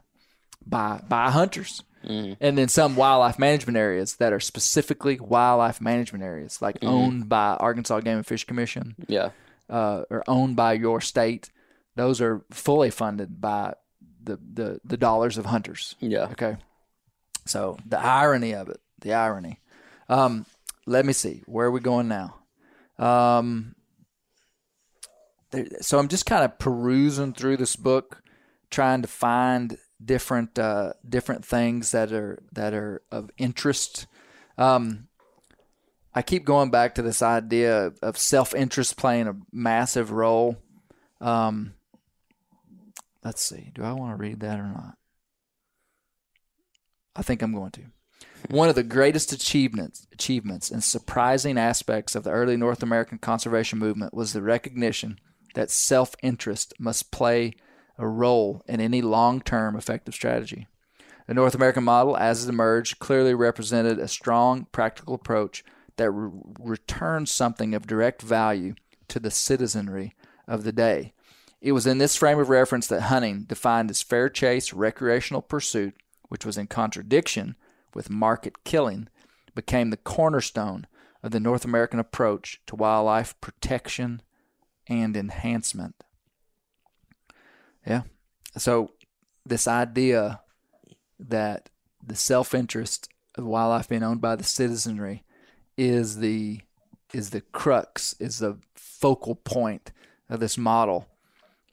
[0.66, 2.32] by by hunters Mm-hmm.
[2.40, 7.56] and then some wildlife management areas that are specifically wildlife management areas like owned by
[7.60, 9.30] arkansas game and fish commission Yeah.
[9.68, 11.50] uh, or owned by your state
[11.96, 13.74] those are fully funded by
[14.22, 16.28] the, the, the dollars of hunters Yeah.
[16.32, 16.56] okay
[17.44, 19.60] so the irony of it the irony
[20.08, 20.46] um,
[20.86, 22.34] let me see where are we going now
[22.98, 23.74] um,
[25.50, 28.22] there, so i'm just kind of perusing through this book
[28.70, 34.06] trying to find different uh, different things that are that are of interest
[34.58, 35.08] um,
[36.14, 40.58] I keep going back to this idea of, self interest playing a massive role.
[41.20, 41.74] Um,
[43.24, 43.70] let's see.
[43.74, 44.96] Do I want to read that or not?
[47.14, 47.82] I think I'm going to.
[48.50, 53.78] One of the greatest achievements, achievements and surprising aspects of the early North American conservation
[53.78, 55.18] movement was the recognition
[55.54, 57.54] that self interest must play
[58.00, 60.66] a role in any long term effective strategy.
[61.26, 65.62] The North American model, as it emerged, clearly represented a strong, practical approach
[65.96, 68.74] that re- something of direct value
[69.08, 70.16] to the citizenry
[70.48, 71.12] of the day.
[71.60, 75.94] It was in this frame of reference that hunting, defined as fair chase recreational pursuit,
[76.28, 77.54] which was in contradiction
[77.94, 79.08] with market killing,
[79.54, 80.86] became the cornerstone
[81.22, 84.22] of the North American approach to wildlife protection
[84.88, 86.02] and enhancement.
[87.86, 88.02] Yeah.
[88.56, 88.92] So,
[89.44, 90.40] this idea
[91.18, 91.70] that
[92.04, 95.24] the self interest of wildlife being owned by the citizenry
[95.76, 96.60] is the
[97.12, 99.92] is the crux, is the focal point
[100.28, 101.08] of this model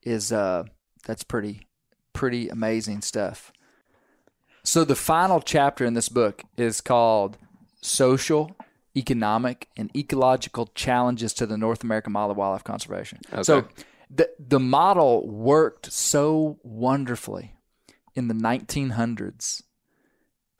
[0.03, 0.63] is uh
[1.05, 1.67] that's pretty
[2.13, 3.51] pretty amazing stuff.
[4.63, 7.37] So the final chapter in this book is called
[7.81, 8.55] Social,
[8.95, 13.19] Economic, and Ecological Challenges to the North American Model of Wildlife Conservation.
[13.43, 13.83] So Okay.
[14.09, 17.55] The the model worked so wonderfully
[18.15, 19.63] in the 1900s.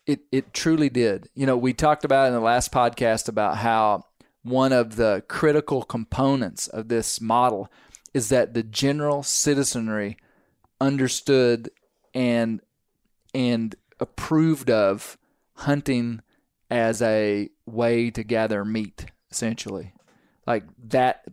[0.06, 1.30] It it truly did.
[1.34, 4.06] You know, we talked about in the last podcast about how
[4.44, 7.70] one of the critical components of this model
[8.14, 10.18] is that the general citizenry
[10.80, 11.70] understood
[12.14, 12.62] and
[13.34, 15.18] and approved of
[15.56, 16.22] hunting
[16.70, 19.94] as a way to gather meat essentially
[20.46, 21.24] like that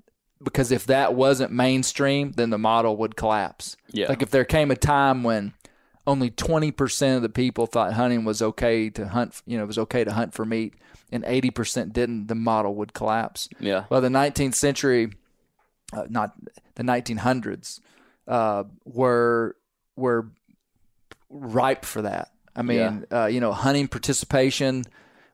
[0.44, 4.08] because if that wasn't mainstream then the model would collapse Yeah.
[4.08, 5.54] like if there came a time when
[6.06, 9.78] only 20% of the people thought hunting was okay to hunt you know it was
[9.78, 10.74] okay to hunt for meat
[11.10, 13.84] and 80% didn't the model would collapse Yeah.
[13.90, 15.10] well the 19th century
[15.92, 16.32] uh, not
[16.74, 17.80] the 1900s
[18.26, 19.56] uh, were
[19.96, 20.28] were
[21.30, 22.30] ripe for that.
[22.56, 24.84] I mean, uh, you know, hunting participation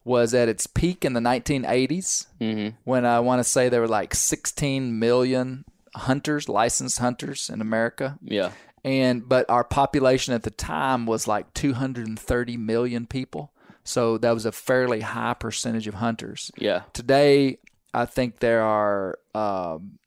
[0.04, 2.76] was at its peak in the 1980s Mm-hmm.
[2.84, 8.18] when I want to say there were like 16 million hunters, licensed hunters in America.
[8.22, 8.52] Yeah.
[8.82, 13.52] And but our population at the time was like 230 million people.
[13.84, 16.50] So that was a fairly high percentage of hunters.
[16.56, 16.82] Yeah.
[16.92, 17.58] Today,
[17.92, 19.98] I think there are um,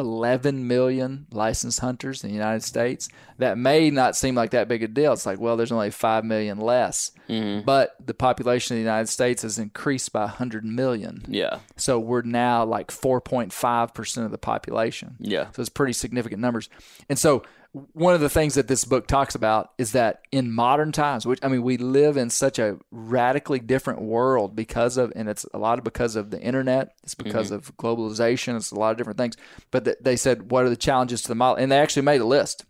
[0.00, 3.08] 11 million licensed hunters in the United States.
[3.38, 5.12] That may not seem like that big a deal.
[5.12, 7.12] It's like, well, there's only 5 million less.
[7.28, 7.64] Mm-hmm.
[7.64, 11.24] But the population of the United States has increased by 100 million.
[11.28, 11.60] Yeah.
[11.76, 15.16] So we're now like 4.5% of the population.
[15.20, 15.50] Yeah.
[15.52, 16.68] So it's pretty significant numbers.
[17.08, 17.42] And so
[17.72, 21.38] one of the things that this book talks about is that in modern times, which
[21.42, 25.58] I mean, we live in such a radically different world because of, and it's a
[25.58, 27.56] lot of because of the internet, it's because mm-hmm.
[27.56, 29.36] of globalization, it's a lot of different things.
[29.70, 31.62] But th- they said, what are the challenges to the model?
[31.62, 32.64] And they actually made a list.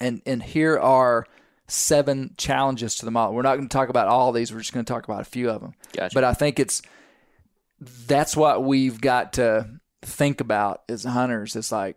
[0.00, 1.26] And and here are
[1.68, 3.34] seven challenges to the model.
[3.34, 4.52] We're not going to talk about all these.
[4.52, 5.74] We're just going to talk about a few of them.
[5.92, 6.14] Gotcha.
[6.14, 6.80] But I think it's
[8.06, 9.68] that's what we've got to
[10.02, 11.56] think about as hunters.
[11.56, 11.96] It's like,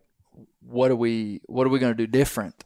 [0.62, 2.64] what are we what are we going to do different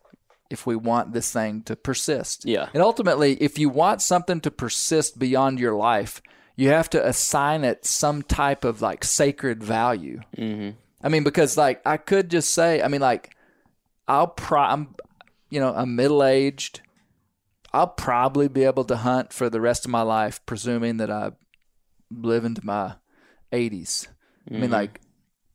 [0.49, 2.45] if we want this thing to persist?
[2.45, 2.69] Yeah.
[2.73, 6.21] And ultimately, if you want something to persist beyond your life,
[6.55, 10.21] you have to assign it some type of like sacred value.
[10.37, 10.77] Mm-hmm.
[11.01, 13.35] I mean, because like I could just say, I mean, like
[14.07, 14.95] I'll pro- I'm,
[15.49, 16.81] you know, I'm middle aged.
[17.73, 21.31] I'll probably be able to hunt for the rest of my life, presuming that I
[22.11, 22.95] live into my
[23.51, 24.07] 80s.
[24.51, 25.01] I mean, like,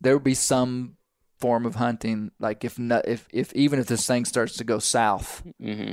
[0.01, 0.97] there would be some
[1.39, 4.79] form of hunting, like if not, if if even if this thing starts to go
[4.79, 5.43] south.
[5.61, 5.93] hmm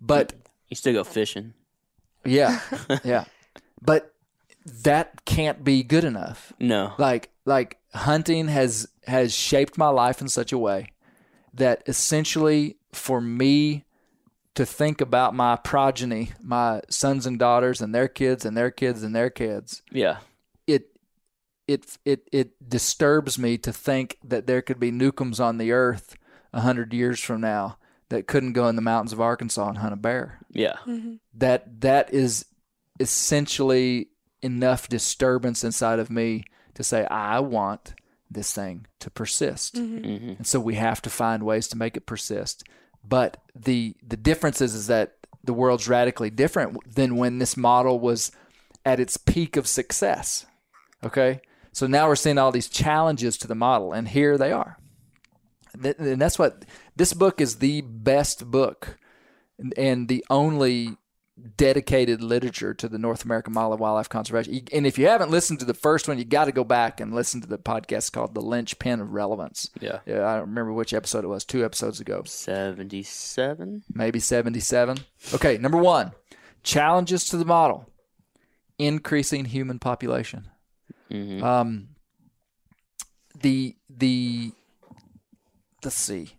[0.00, 0.32] But
[0.68, 1.54] You still go fishing.
[2.24, 2.60] yeah,
[3.04, 3.24] yeah,
[3.82, 4.14] but
[4.84, 6.52] that can't be good enough.
[6.58, 6.92] No.
[6.98, 10.88] like like hunting has has shaped my life in such a way
[11.54, 13.84] that essentially for me
[14.54, 19.02] to think about my progeny my sons and daughters and their kids and their kids
[19.02, 20.18] and their kids Yeah.
[21.68, 25.70] It it it it disturbs me to think that there could be Newcombs on the
[25.72, 26.16] earth
[26.52, 29.92] a hundred years from now that couldn't go in the mountains of Arkansas and hunt
[29.92, 30.76] a bear Yeah.
[30.86, 31.16] Mm-hmm.
[31.34, 32.46] that that is
[32.98, 34.08] essentially
[34.42, 36.44] enough disturbance inside of me
[36.74, 37.94] to say I want
[38.30, 39.74] this thing to persist.
[39.76, 40.04] Mm-hmm.
[40.04, 40.28] Mm-hmm.
[40.38, 42.64] And so we have to find ways to make it persist.
[43.02, 47.98] But the the difference is, is that the world's radically different than when this model
[47.98, 48.32] was
[48.84, 50.46] at its peak of success.
[51.02, 51.40] Okay?
[51.72, 54.78] So now we're seeing all these challenges to the model and here they are.
[55.82, 56.64] And that's what
[56.96, 58.98] this book is the best book
[59.76, 60.96] and- the only
[61.56, 64.60] dedicated literature to the North American model of wildlife conservation.
[64.72, 67.14] And if you haven't listened to the first one, you got to go back and
[67.14, 70.00] listen to the podcast called "The Lynchpin of Relevance." Yeah.
[70.04, 71.44] yeah, I don't remember which episode it was.
[71.44, 73.84] Two episodes ago, 77?
[73.94, 74.98] maybe seventy-seven.
[75.32, 76.10] Okay, number one:
[76.64, 77.88] challenges to the model,
[78.78, 80.48] increasing human population.
[81.10, 81.42] Mhm.
[81.42, 81.88] Um,
[83.40, 84.52] the the
[85.84, 86.34] let's see,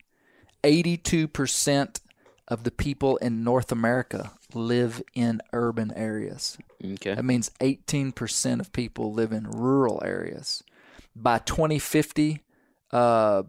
[0.63, 2.01] eighty-two percent
[2.47, 6.57] of the people in North America live in urban areas.
[6.83, 7.13] Okay.
[7.13, 10.63] That means 18% of people live in rural areas.
[11.15, 12.43] By 2050,
[12.91, 13.43] uh,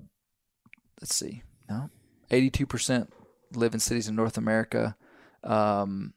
[1.00, 1.88] let's see, no,
[2.30, 3.08] 82%
[3.54, 4.96] live in cities in North America.
[5.42, 6.12] Um,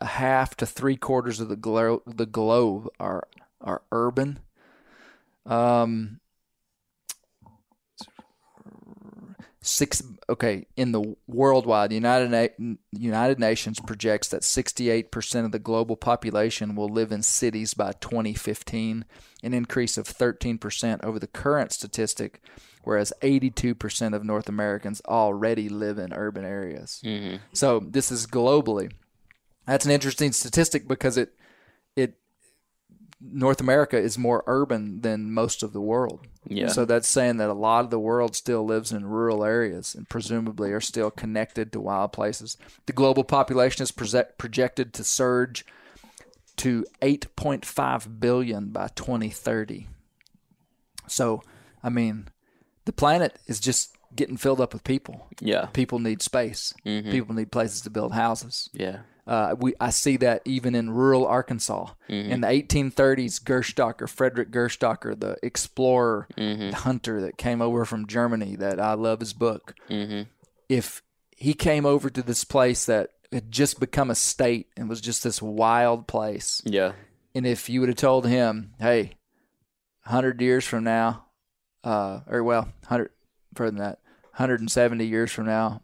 [0.00, 3.28] a half to three quarters of the glo- the globe are
[3.66, 4.38] are urban.
[5.44, 6.20] Um,
[9.60, 15.58] six okay in the worldwide the united Na- united nations projects that 68% of the
[15.58, 19.04] global population will live in cities by 2015
[19.42, 22.40] an increase of 13% over the current statistic
[22.84, 27.00] whereas 82% of north americans already live in urban areas.
[27.02, 28.92] Hmm so this is globally.
[29.66, 31.34] That's an interesting statistic because it
[33.20, 36.26] North America is more urban than most of the world.
[36.46, 36.68] Yeah.
[36.68, 40.08] So that's saying that a lot of the world still lives in rural areas and
[40.08, 42.56] presumably are still connected to wild places.
[42.84, 45.64] The global population is proje- projected to surge
[46.58, 49.88] to 8.5 billion by 2030.
[51.06, 51.42] So,
[51.82, 52.28] I mean,
[52.84, 55.26] the planet is just getting filled up with people.
[55.40, 55.66] Yeah.
[55.66, 56.72] People need space.
[56.84, 57.10] Mhm.
[57.10, 58.68] People need places to build houses.
[58.72, 59.00] Yeah.
[59.26, 61.86] Uh, we I see that even in rural Arkansas.
[62.08, 62.30] Mm-hmm.
[62.30, 66.70] In the 1830s, Gerstäcker, Frederick Gerstäcker, the explorer, Mm-hmm.
[66.70, 69.74] the hunter that came over from Germany, that I love his book.
[69.90, 70.22] Mm-hmm.
[70.68, 71.02] If
[71.36, 75.24] he came over to this place that had just become a state and was just
[75.24, 76.92] this wild place, Yeah.
[77.34, 79.14] and if you would have told him, hey,
[80.04, 81.26] 100 years from now,
[81.82, 83.10] uh, or well, 100,
[83.54, 83.98] further than that,
[84.36, 85.82] 170 years from now,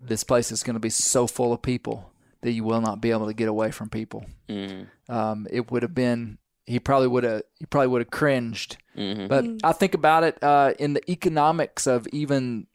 [0.00, 2.09] this place is going to be so full of people
[2.42, 4.24] that you will not be able to get away from people.
[4.48, 5.12] Mm-hmm.
[5.12, 8.76] Um, it would have been, he probably would have, he probably would have cringed.
[8.96, 9.26] Mm-hmm.
[9.26, 12.66] But I think about it uh, in the economics of even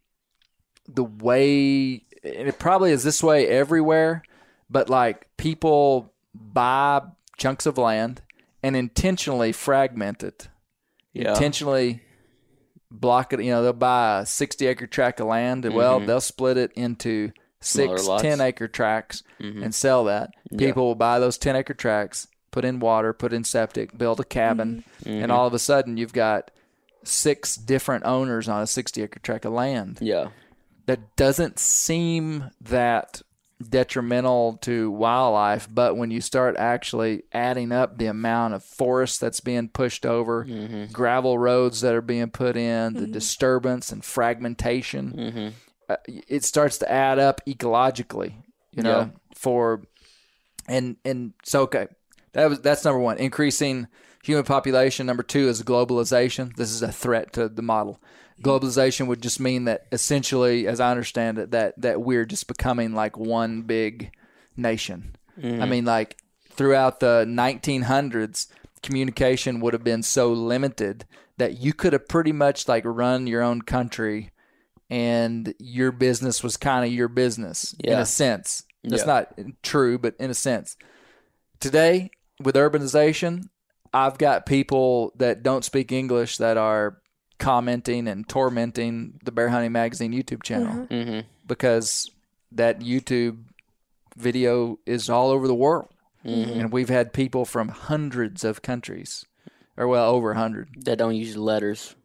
[0.87, 4.23] the way, and it probably is this way everywhere,
[4.69, 7.01] but like people buy
[7.37, 8.21] chunks of land
[8.61, 10.47] and intentionally fragment it,
[11.13, 11.31] Yeah.
[11.33, 12.01] intentionally
[12.91, 13.41] block it.
[13.41, 16.71] You know, they'll buy a 60 acre tract of land and well, they'll split it
[16.73, 17.33] into Smaller
[17.65, 18.21] six, lots.
[18.21, 19.63] 10 acre tracts mm-hmm.
[19.63, 20.31] and sell that.
[20.57, 24.23] People will buy those 10 acre tracts, put in water, put in septic, build a
[24.23, 25.23] cabin, mm-hmm.
[25.23, 26.51] and all of a sudden you've got
[27.03, 29.99] six different owners on a 60 acre tract of land.
[30.01, 30.29] Yeah.
[30.85, 33.21] That doesn't seem that
[33.69, 39.39] detrimental to wildlife, but when you start actually adding up the amount of forest that's
[39.39, 40.91] being pushed over, mm-hmm.
[40.91, 45.51] gravel roads that are being put in, the disturbance and fragmentation, uh,
[45.87, 48.33] Uh, it starts to add up ecologically,
[48.71, 49.09] you know, Yeah.
[49.35, 49.83] for
[50.67, 51.87] and and so okay.
[52.33, 53.87] That was that's number 1, increasing
[54.23, 55.05] human population.
[55.05, 56.55] Number 2 is globalization.
[56.55, 58.01] This is a threat to the model.
[58.41, 62.93] Globalization would just mean that essentially as I understand it that that we're just becoming
[62.93, 64.11] like one big
[64.57, 65.15] nation.
[65.37, 65.69] I mm-hmm.
[65.69, 66.17] mean like
[66.49, 68.47] throughout the 1900s
[68.81, 71.05] communication would have been so limited
[71.37, 74.31] that you could have pretty much like run your own country
[74.89, 78.63] and your business was kind of your business in a sense.
[78.83, 79.05] That's Yeah.
[79.07, 80.77] not true, but in a sense.
[81.59, 83.49] Today, with urbanization,
[83.93, 86.97] I've got people that don't speak English that are
[87.39, 92.09] commenting and tormenting the Bear Hunting Magazine YouTube channel hmm because
[92.51, 93.43] that YouTube
[94.15, 95.89] video is all over the world.
[96.25, 96.59] Mm-hmm.
[96.59, 99.25] And we've had people from hundreds of countries,
[99.77, 100.69] or well, over a hundred.
[100.85, 101.95] That don't use letters.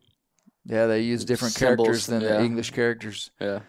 [0.65, 2.41] Yeah, they use different Symbols, characters than the.
[2.41, 3.31] English characters.
[3.41, 3.61] Yeah.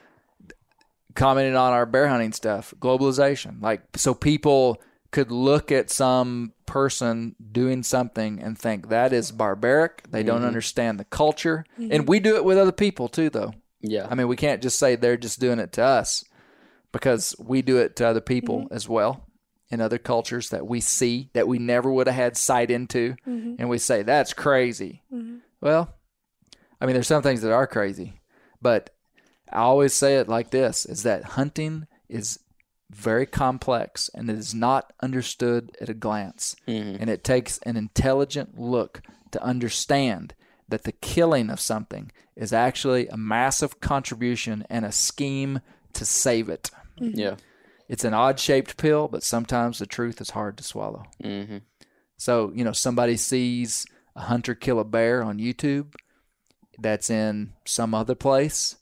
[1.16, 3.62] Commenting on our bear hunting stuff, globalization.
[3.62, 4.82] Like, so people
[5.12, 10.04] could look at some person doing something and think that is barbaric.
[10.10, 10.28] They Mm-hmm.
[10.28, 11.66] don't understand the culture.
[11.78, 11.92] Mm-hmm.
[11.92, 13.54] And we do it with other people too, though.
[13.82, 14.08] Yeah.
[14.10, 16.24] I mean, we can't just say they're just doing it to us
[16.94, 18.74] because we do it to other people mm-hmm.
[18.74, 19.28] as well
[19.70, 23.16] in other cultures that we see that we never would have had sight into.
[23.28, 23.56] Mm-hmm.
[23.60, 25.02] And we say, that's crazy.
[25.60, 25.94] Well,
[26.82, 28.20] I mean, there's some things that are crazy,
[28.62, 28.90] but
[29.52, 32.40] I always say it like this is that hunting is
[32.90, 36.56] very complex and it is not understood at a glance.
[37.00, 39.02] And it takes an intelligent look
[39.32, 40.34] to understand
[40.68, 45.62] that the killing of something is actually a massive contribution and a scheme
[45.94, 46.72] to save it.
[46.98, 47.36] yeah.
[47.88, 51.04] It's an odd shaped pill, but sometimes the truth is hard to swallow.
[51.22, 51.58] hmm
[52.18, 55.94] So, you know, somebody sees a hunter kill a bear on YouTube
[56.80, 58.78] that's in some other place.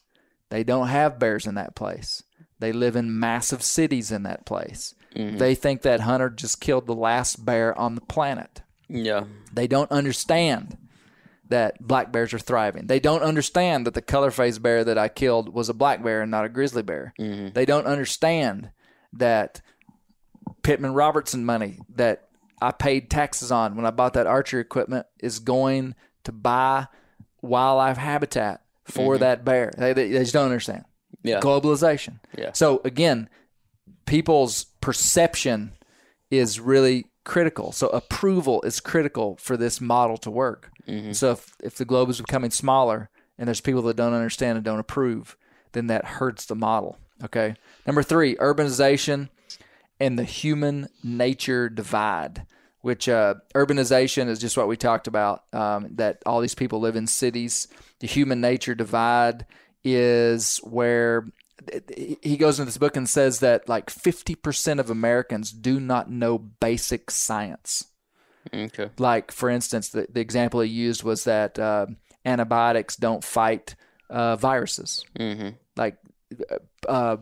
[0.50, 2.24] They don't have bears in that place.
[2.60, 4.96] They live in massive cities in that place.
[5.16, 5.38] Mm-hmm.
[5.38, 8.62] They think that hunter just killed the last bear on the planet.
[8.88, 9.26] Yeah.
[9.54, 10.78] They don't understand
[11.48, 12.88] that black bears are thriving.
[12.88, 16.22] They don't understand that the color phase bear that I killed was a black bear
[16.22, 17.14] and not a grizzly bear.
[17.20, 17.50] Mm-hmm.
[17.54, 18.70] They don't understand
[19.14, 19.62] that
[20.62, 22.28] Pittman Robertson money that
[22.62, 26.88] I paid taxes on when I bought that archery equipment is going to buy
[27.42, 29.22] wildlife habitat for mm-hmm.
[29.22, 29.72] that bear.
[29.78, 30.86] They, they, they just don't understand.
[31.24, 31.40] Yeah.
[31.40, 32.20] Globalization.
[32.38, 32.52] Yeah.
[32.54, 33.30] So again,
[34.06, 35.74] people's perception
[36.32, 37.72] is really critical.
[37.72, 40.72] So approval is critical for this model to work.
[40.88, 41.12] Mm-hmm.
[41.12, 44.66] So if, if the globe is becoming smaller and there's people that don't understand and
[44.66, 45.38] don't approve,
[45.74, 46.98] then that hurts the model.
[47.24, 47.56] Okay.
[47.86, 49.30] Number three, urbanization
[50.00, 52.46] and the human nature divide,
[52.82, 55.44] which uh, urbanization is just what we talked about.
[55.54, 57.68] Um, that all these people live in cities.
[58.00, 59.46] The human nature divide
[59.84, 61.26] is where
[62.22, 66.38] he goes into this book and says that like 50% of Americans do not know
[66.38, 67.86] basic science.
[68.54, 68.90] Okay.
[68.98, 71.88] Like, for instance, the, the example he used was that uh,
[72.26, 73.76] antibiotics don't fight
[74.10, 75.04] uh, viruses.
[75.18, 75.98] hmm Like,
[76.88, 77.18] uh,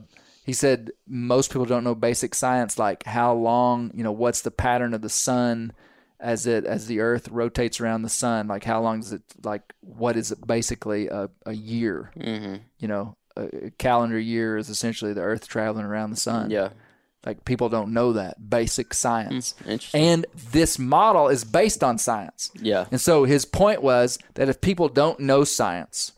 [0.47, 4.49] he said most people don't know basic science, like how long, you know, what's the
[4.49, 5.73] pattern of the sun
[6.19, 8.47] as it as the Earth rotates around the sun.
[8.47, 9.21] Like, how long does it?
[9.43, 12.11] Like, what is it basically a, a year?
[12.15, 16.49] hmm You know, a calendar year is essentially the Earth traveling around the sun.
[16.49, 16.69] Yeah.
[17.25, 19.53] Like people don't know that basic science.
[19.67, 20.01] Interesting.
[20.01, 22.51] And this model is based on science.
[22.55, 22.85] yeah.
[22.89, 26.13] And so his point was that if people don't know science,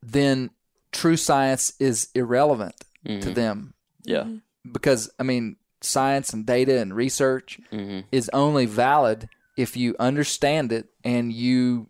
[0.00, 0.50] then
[0.94, 3.32] true science is irrelevant to mm-hmm.
[3.34, 3.74] them.
[4.04, 4.22] Yeah.
[4.22, 4.72] Mm-hmm.
[4.72, 9.28] Because, I mean, science and data and research hmm is only valid
[9.58, 11.88] if you understand it and you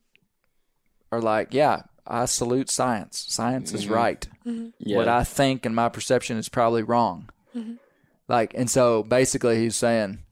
[1.13, 3.25] are like, yeah, I salute science.
[3.29, 3.95] Science is mm-hmm.
[3.95, 4.29] right.
[4.79, 4.97] Yeah.
[4.97, 7.31] What I think and my perception is probably wrong.
[8.27, 10.24] Like, and so basically, he's saying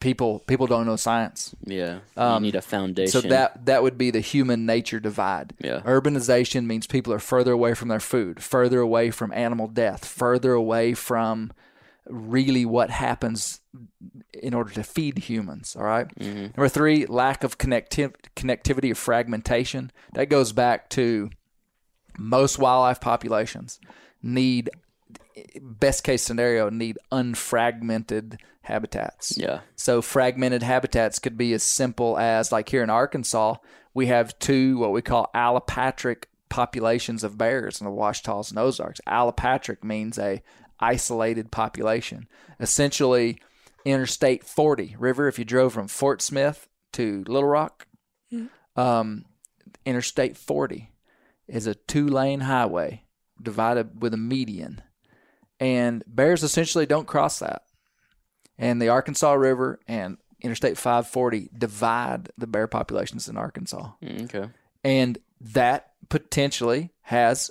[0.00, 1.54] people people don't know science.
[1.64, 2.00] yeah.
[2.16, 3.20] Um, you need a foundation.
[3.22, 5.54] So that that would be the human nature divide.
[5.60, 5.80] Yeah.
[5.80, 10.52] Urbanization means people are further away from their food, further away from animal death, further
[10.52, 11.52] away from
[12.06, 13.60] really what happens
[14.32, 15.76] in order to feed humans.
[15.76, 16.08] All right?
[16.18, 19.92] Number three, lack of connectiv- connectivity or fragmentation.
[20.14, 21.30] That goes back to
[22.18, 23.78] most wildlife populations
[24.22, 24.70] need
[25.60, 29.36] best case scenario need unfragmented habitats.
[29.36, 29.60] Yeah.
[29.76, 33.56] So fragmented habitats could be as simple as like here in Arkansas,
[33.94, 39.00] we have two what we call allopatric populations of bears in the Ouachitas and Ozarks.
[39.06, 40.42] Allopatric means a
[40.78, 42.28] isolated population.
[42.58, 43.40] Essentially,
[43.84, 45.26] Interstate 40 river.
[45.26, 47.86] If you drove from Fort Smith to Little Rock,
[48.76, 49.24] um,
[49.86, 50.92] Interstate 40
[51.48, 53.04] is a two-lane highway
[53.42, 54.82] divided with a median,
[55.58, 57.62] and bears essentially don't cross that
[58.60, 63.90] and the Arkansas River and Interstate 540 divide the bear populations in Arkansas.
[64.02, 64.48] Mm, Okay.
[64.84, 67.50] And that potentially has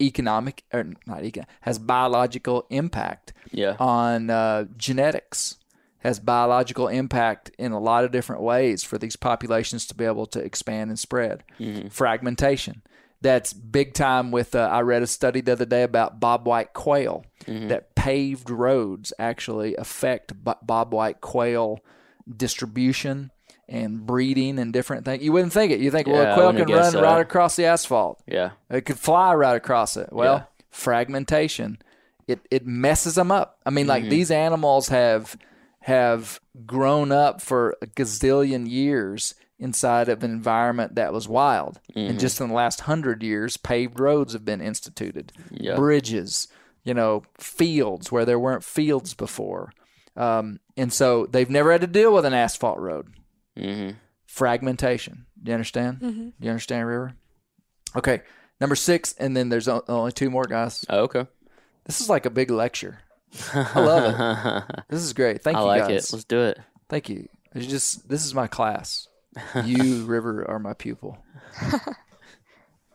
[0.00, 3.76] economic or not econ has biological impact Yeah.
[3.78, 5.56] on uh, genetics
[5.98, 10.26] has biological impact in a lot of different ways for these populations to be able
[10.26, 11.44] to expand and spread
[11.90, 12.82] fragmentation
[13.22, 14.54] that's big time with.
[14.54, 19.74] Uh, I read a study the other day about bobwhite quail that paved roads actually
[19.76, 21.80] affect bo- bobwhite quail
[22.36, 23.30] distribution
[23.68, 25.22] and breeding and different things.
[25.22, 25.80] You wouldn't think it.
[25.80, 28.22] You think, well, Yeah, a quail can run guessed right across the asphalt.
[28.26, 28.50] Yeah.
[28.70, 30.10] It could fly right across it.
[30.12, 30.42] Well, Yeah.
[30.70, 31.78] fragmentation,
[32.28, 33.58] it it messes them up.
[33.66, 33.88] I mean, Mm-hmm.
[33.90, 35.36] like these animals have
[35.80, 42.10] have grown up for a gazillion years inside of an environment that was wild, Mm-hmm.
[42.10, 45.76] and just in the last hundred years, paved roads have been instituted, Yeah.
[45.76, 46.48] bridges,
[46.84, 49.72] you know, fields where there weren't fields before,
[50.16, 53.08] um, and so they've never had to deal with an asphalt road
[53.56, 53.90] hmm
[54.26, 55.26] fragmentation.
[55.42, 56.00] Do you understand?
[56.00, 57.14] Do you understand, River?
[57.96, 58.22] Okay,
[58.60, 60.84] number six, and then there's only two more guys.
[60.88, 61.26] Oh, okay.
[61.84, 62.98] This is like a big lecture.
[63.52, 64.04] I love
[64.68, 64.84] it.
[64.88, 65.42] This is great.
[65.42, 66.08] Thank I you, like guys.
[66.08, 66.12] it.
[66.12, 66.58] Let's do it.
[66.88, 67.28] Thank you.
[67.54, 69.06] It's just this is my class.
[69.64, 71.18] You, River, are my pupil.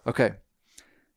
[0.08, 0.32] Okay,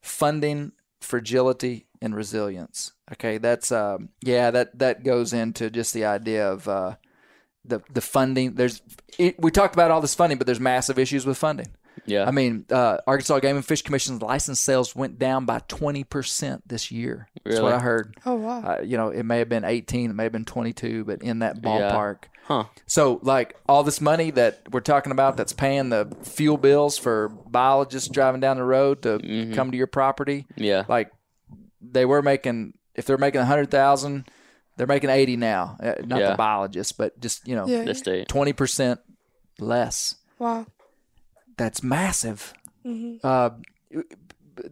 [0.03, 0.73] funding,
[1.03, 2.93] fragility, and resilience.
[3.13, 6.97] Okay, that's um, yeah, that that goes into just the idea of uh,
[7.65, 8.55] the the funding.
[8.55, 8.83] There's
[9.19, 11.69] it, we talked about all this funding, but there's massive issues with funding.
[12.07, 12.25] Yeah.
[12.27, 16.91] I mean, uh, Arkansas Game and Fish Commission's license sales went down by 20% this
[16.91, 17.29] year.
[17.45, 18.17] That's what I heard.
[18.27, 18.61] Oh wow.
[18.63, 21.41] Uh, you know, it may have been 18, it may have been 22, but in
[21.41, 22.25] that ballpark.
[22.45, 22.65] Huh.
[22.87, 27.29] So, like, all this money that we're talking about that's paying the fuel bills for
[27.29, 30.85] biologists driving down the road to come to your property, Yeah.
[30.89, 31.13] like,
[31.81, 34.25] they were making, if they're making 100000
[34.79, 35.77] they're making 80 now.
[35.81, 36.31] Uh, Not Yeah.
[36.31, 37.85] the biologists, but just, you know, yeah.
[37.85, 38.27] This state.
[38.29, 38.99] 20%
[39.61, 40.67] less Wow.
[41.63, 42.53] That's massive.
[43.23, 43.51] Uh,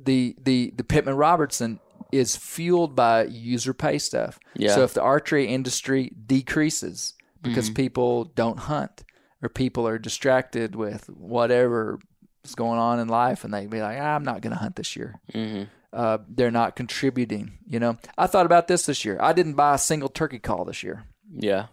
[0.05, 1.81] the the the Pittman Robertson
[2.13, 4.39] is fueled by user pay stuff.
[4.55, 4.75] Yeah.
[4.75, 9.05] So if the archery industry decreases because people don't hunt
[9.43, 11.99] or people are distracted with whatever
[12.45, 14.77] is going on in life and they be like, "Ah, I'm not going to hunt
[14.77, 15.21] this year.
[15.33, 15.63] hmm
[15.93, 17.59] Uh, they're not contributing.
[17.67, 19.17] You know, I thought about this this year.
[19.21, 21.05] I didn't buy a single turkey call this year.
[21.33, 21.67] Yeah.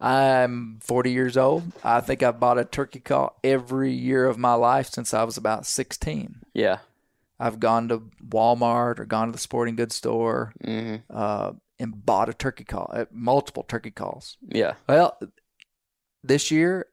[0.00, 1.64] I'm 40 years old.
[1.84, 5.36] I think I've bought a turkey call every year of my life since I was
[5.36, 6.40] about 16.
[6.54, 6.78] Yeah.
[7.38, 12.28] I've gone to Walmart or gone to the sporting goods store hmm uh, and bought
[12.28, 14.36] a turkey call, uh, multiple turkey calls.
[14.46, 14.74] Yeah.
[14.88, 15.18] Well,
[16.22, 16.86] this year,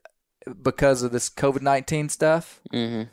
[0.61, 3.03] because of this COVID 19 stuff, hmm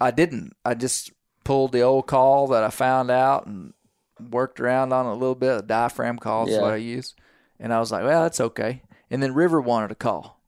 [0.00, 0.52] I didn't.
[0.64, 1.12] I just
[1.44, 3.72] pulled the old call that I found out and
[4.20, 5.58] worked around on it a little bit.
[5.58, 6.60] A diaphragm call is Yeah.
[6.62, 7.14] what I use.
[7.60, 8.82] And I was like, well, that's okay.
[9.14, 10.40] And then River wanted a call.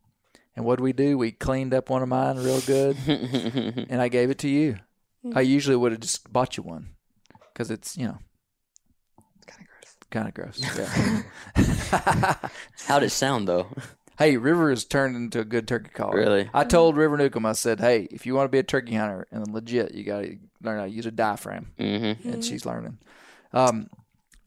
[0.56, 1.16] And what did we do?
[1.16, 4.78] We cleaned up one of mine real good and I gave it to you.
[5.32, 6.90] I usually would have just bought you one
[7.52, 8.18] because it's, you know,
[9.46, 9.96] kind of gross.
[10.10, 10.60] Kinda gross.
[11.54, 12.34] Yeah.
[12.88, 13.68] How'd it sound though?
[14.18, 16.16] hey, River has turned into a good turkey caller.
[16.16, 16.50] Really?
[16.52, 19.28] I told River Newcomb, I said, hey, if you want to be a turkey hunter
[19.30, 21.70] and legit, you got to learn how to use a diaphragm.
[21.78, 21.84] hmm
[22.28, 22.98] and she's learning.
[23.52, 23.90] Um,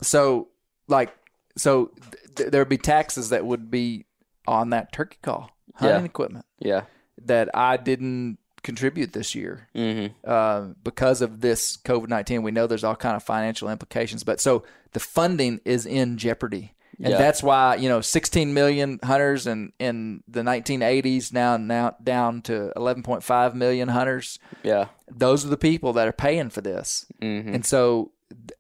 [0.02, 0.50] so
[0.90, 1.16] like,
[1.56, 1.92] so
[2.36, 4.06] th- there'd be taxes that would be
[4.50, 6.06] on that turkey call, hunting Yeah.
[6.06, 6.82] equipment Yeah.
[7.26, 12.44] that I didn't contribute this year hmm uh, because of this COVID nineteen.
[12.44, 16.74] We know there's all kind of financial implications, but so the funding is in jeopardy.
[17.02, 17.18] And Yeah.
[17.20, 22.74] that's why you know 16 million hunters in, in the 1980s now now down to
[22.76, 24.88] 11.5 million hunters Yeah.
[25.10, 27.06] those are the people that are paying for this.
[27.22, 27.54] Mhm.
[27.56, 28.12] And so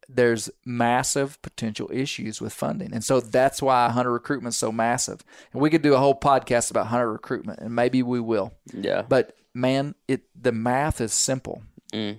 [0.07, 2.93] there's massive potential issues with funding.
[2.93, 5.23] And so that's why hunter recruitment is so massive.
[5.53, 8.53] And we could do a whole podcast about hunter recruitment, and maybe we will.
[8.73, 9.03] Yeah.
[9.03, 11.63] But man, it the math is simple.
[11.93, 12.17] Mm.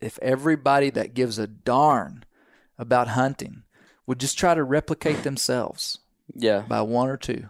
[0.00, 2.24] If everybody that gives a darn
[2.78, 3.62] about hunting
[4.06, 5.98] would just try to replicate themselves
[6.34, 6.60] Yeah.
[6.68, 7.48] by one or 2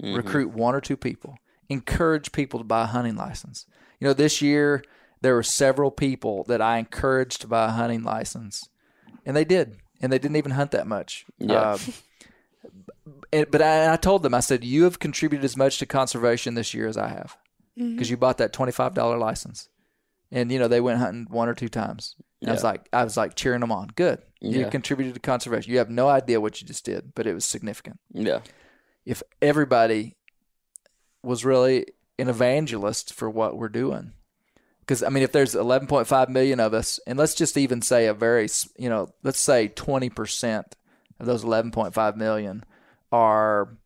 [0.00, 1.36] recruit one or two people,
[1.68, 3.66] encourage people to buy a hunting license.
[3.98, 4.82] You know, this year
[5.20, 8.68] there were several people that I encouraged to buy a hunting license,
[9.26, 11.26] and they did, and they didn't even hunt that much.
[11.38, 11.72] Yeah.
[11.72, 11.80] Um,
[13.32, 16.54] and, but I, I told them, I said, you have contributed as much to conservation
[16.54, 17.36] this year as I have,
[17.76, 19.68] because you bought that twenty five dollar license,
[20.30, 22.14] and you know they went hunting one or two times.
[22.40, 23.88] And I was like, I was like cheering them on.
[23.96, 25.72] Good, you contributed to conservation.
[25.72, 28.40] You have no idea what you just did, but it was significant Yeah.
[29.04, 30.16] if everybody
[31.22, 31.86] was really
[32.16, 34.12] an evangelist for what we're doing
[34.88, 38.14] because i mean if there's 11.5 million of us and let's just even say a
[38.14, 38.48] very
[38.78, 40.64] you know let's say 20%
[41.20, 42.64] of those 11.5 million
[43.12, 43.76] are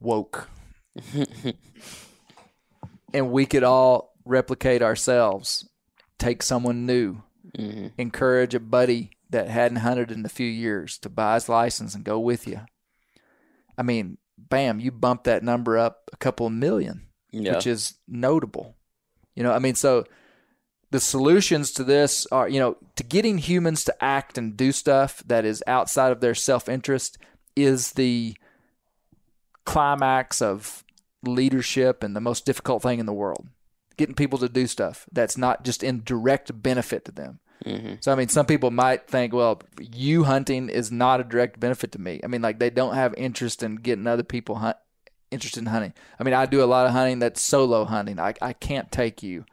[0.00, 0.48] woke
[3.12, 5.68] and we could all replicate ourselves
[6.18, 7.22] take someone new
[7.56, 7.88] mm-hmm.
[7.98, 12.04] encourage a buddy that hadn't hunted in a few years to buy his license and
[12.04, 12.60] go with you
[13.78, 17.54] I mean, bam, you bump that number up a couple of million, Yeah.
[17.54, 18.74] which is notable.
[19.38, 20.04] You know, I mean, so
[20.90, 25.22] the solutions to this are, you know, to getting humans to act and do stuff
[25.26, 27.18] that is outside of their self interest
[27.54, 28.36] is the
[29.64, 30.82] climax of
[31.22, 33.46] leadership and the most difficult thing in the world.
[33.96, 37.38] Getting people to do stuff that's not just in direct benefit to them.
[37.64, 37.94] Mm-hmm.
[38.00, 41.92] So I mean, some people might think, well, you hunting is not a direct benefit
[41.92, 42.18] to me.
[42.24, 44.78] I mean, like they don't have interest in getting other people hunt
[45.30, 45.94] interested in hunting.
[46.18, 48.18] I mean, I do a lot of hunting that's solo hunting.
[48.18, 49.44] I I can't take you.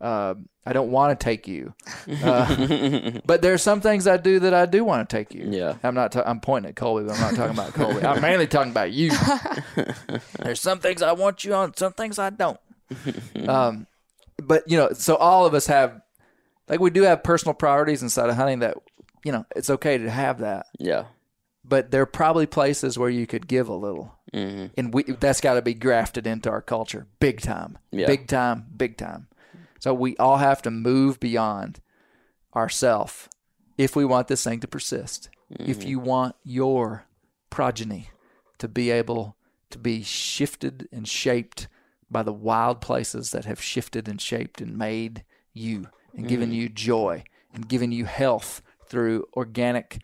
[0.00, 0.34] Uh,
[0.66, 1.74] I don't want to take you.
[2.22, 5.48] Uh, but there are some things I do that I do want to take you.
[5.50, 5.76] Yeah.
[5.82, 6.12] I'm not.
[6.12, 8.04] Ta- I'm pointing at Colby, but I'm not talking about Colby.
[8.04, 9.10] I'm mainly talking about you.
[10.42, 12.60] There's some things I want you on, some things I don't.
[13.46, 13.86] Um,
[14.42, 16.00] but you know, so all of us have,
[16.68, 18.76] like, we do have personal priorities inside of hunting that,
[19.24, 20.66] you know, it's okay to have that.
[20.78, 21.04] Yeah.
[21.66, 24.66] But there are probably places where you could give a little, Mm-hmm.
[24.76, 28.06] and we that's got to be grafted into our culture, big time, Yeah.
[28.06, 29.28] big time, big time.
[29.78, 31.78] So we all have to move beyond
[32.54, 33.28] ourself
[33.78, 35.28] if we want this thing to persist.
[35.50, 37.04] If you want your
[37.50, 38.08] progeny
[38.58, 39.36] to be able
[39.70, 41.68] to be shifted and shaped
[42.10, 45.22] by the wild places that have shifted and shaped and made
[45.52, 47.22] you and given you joy
[47.52, 50.00] and given you health through organic,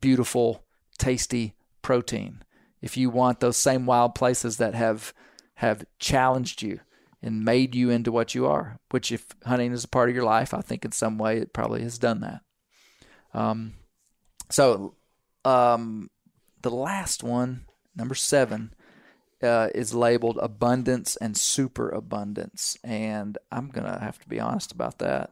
[0.00, 0.64] beautiful,
[1.00, 2.42] tasty protein.
[2.80, 5.12] If you want those same wild places that have
[5.56, 6.80] have challenged you
[7.22, 10.24] and made you into what you are, which if hunting is a part of your
[10.24, 12.40] life, I think in some way it probably has done that.
[13.34, 13.74] Um,
[14.48, 14.94] so
[15.44, 16.08] um,
[16.62, 18.72] the last one, number seven,
[19.42, 25.30] uh, is labeled abundance and superabundance, and I'm gonna have to be honest about that.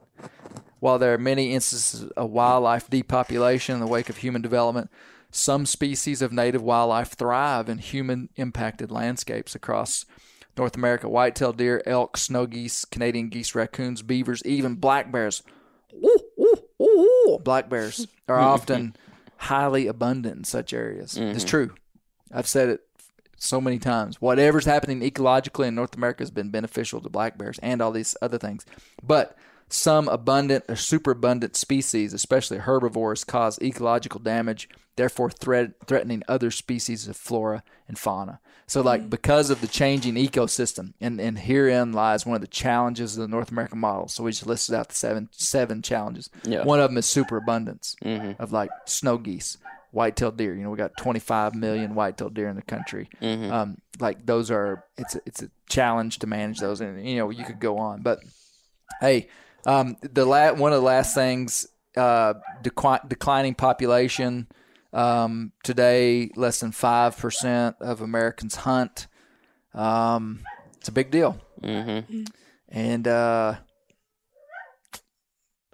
[0.80, 4.90] While there are many instances of wildlife depopulation in the wake of human development,
[5.30, 10.04] some species of native wildlife thrive in human impacted landscapes across
[10.56, 11.08] North America.
[11.08, 15.42] White-tailed deer, elk, snow geese, Canadian geese, raccoons, beavers, even black bears.
[15.94, 17.38] Ooh, ooh, ooh.
[17.42, 18.96] Black bears are often
[19.36, 21.16] highly abundant in such areas.
[21.16, 21.48] It's mm-hmm.
[21.48, 21.74] true.
[22.32, 22.80] I've said it
[23.36, 24.20] so many times.
[24.20, 28.16] Whatever's happening ecologically in North America has been beneficial to black bears and all these
[28.20, 28.66] other things.
[29.02, 29.36] But
[29.68, 37.06] some abundant or superabundant species, especially herbivores, cause ecological damage, therefore threat, threatening other species
[37.08, 38.40] of flora and fauna.
[38.66, 39.10] So, like, mm.
[39.10, 43.28] because of the changing ecosystem, and, and herein lies one of the challenges of the
[43.28, 44.08] North American model.
[44.08, 46.28] So, we just listed out the seven seven challenges.
[46.44, 46.64] Yeah.
[46.64, 48.40] One of them is superabundance mm-hmm.
[48.42, 49.56] of like snow geese,
[49.90, 50.54] white-tailed deer.
[50.54, 53.08] You know, we got 25 million white-tailed deer in the country.
[53.22, 53.50] Mm-hmm.
[53.50, 57.30] Um, like those are it's a, it's a challenge to manage those, and you know
[57.30, 58.20] you could go on, but
[59.00, 59.28] hey,
[59.66, 61.66] um, the la- one of the last things
[61.96, 64.48] uh, decli- declining population.
[64.90, 69.06] Um, today, less than five percent of Americans hunt.
[69.74, 70.40] Um,
[70.78, 71.38] it's a big deal.
[71.62, 72.24] Mm-hmm.
[72.70, 73.56] And uh,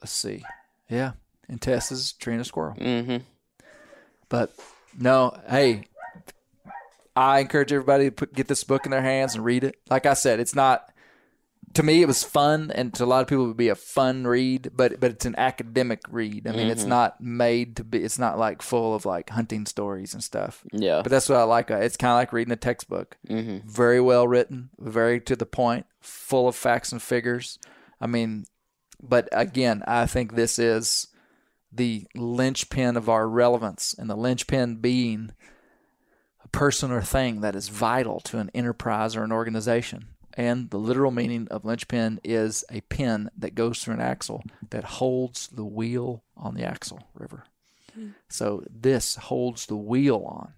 [0.00, 0.44] let's see,
[0.90, 1.12] yeah,
[1.48, 2.74] and Tessa's treeing a squirrel.
[2.74, 3.18] Mm-hmm.
[4.28, 4.52] But
[4.98, 5.84] no, hey,
[7.14, 9.76] I encourage everybody to put, get this book in their hands and read it.
[9.88, 10.92] Like I said, it's not
[11.74, 12.02] to me.
[12.02, 14.70] It was fun, and to a lot of people, it would be a fun read.
[14.74, 16.46] But but it's an academic read.
[16.46, 18.02] I mean, it's not made to be.
[18.02, 20.64] It's not like full of like hunting stories and stuff.
[20.72, 21.02] Yeah.
[21.02, 21.70] But that's what I like.
[21.70, 23.16] It's kind of like reading a textbook.
[23.28, 23.68] Mm-hmm.
[23.68, 27.58] Very well written, very to the point, full of facts and figures.
[28.00, 28.46] I mean,
[29.02, 31.08] but again, I think this is
[31.72, 35.32] the linchpin of our relevance, and the linchpin being
[36.44, 40.08] a person or thing that is vital to an enterprise or an organization.
[40.36, 44.84] And the literal meaning of linchpin is a pin that goes through an axle that
[44.84, 47.44] holds the wheel on the axle, River.
[48.28, 50.54] So this holds the wheel on,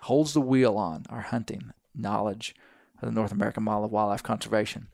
[0.00, 2.54] holds the wheel on our hunting knowledge
[3.00, 4.88] of the North American model of wildlife conservation,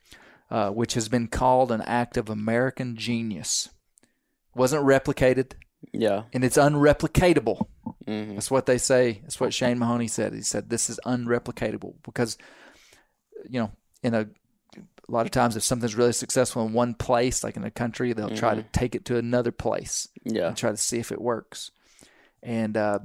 [0.48, 3.70] uh, which has been called an act of American genius.
[4.54, 5.54] Wasn't replicated,
[5.92, 6.24] Yeah.
[6.32, 7.66] and it's unreplicatable.
[8.06, 8.34] Mm-hmm.
[8.34, 9.20] That's what they say.
[9.22, 10.32] That's what Shane Mahoney said.
[10.34, 12.38] He said this is unreplicatable because,
[13.48, 13.70] you know,
[14.02, 14.20] in a,
[14.76, 18.12] a lot of times if something's really successful in one place, like in a country,
[18.12, 20.48] they'll try to take it to another place Yeah.
[20.48, 21.70] and try to see if it works.
[22.42, 23.00] And uh,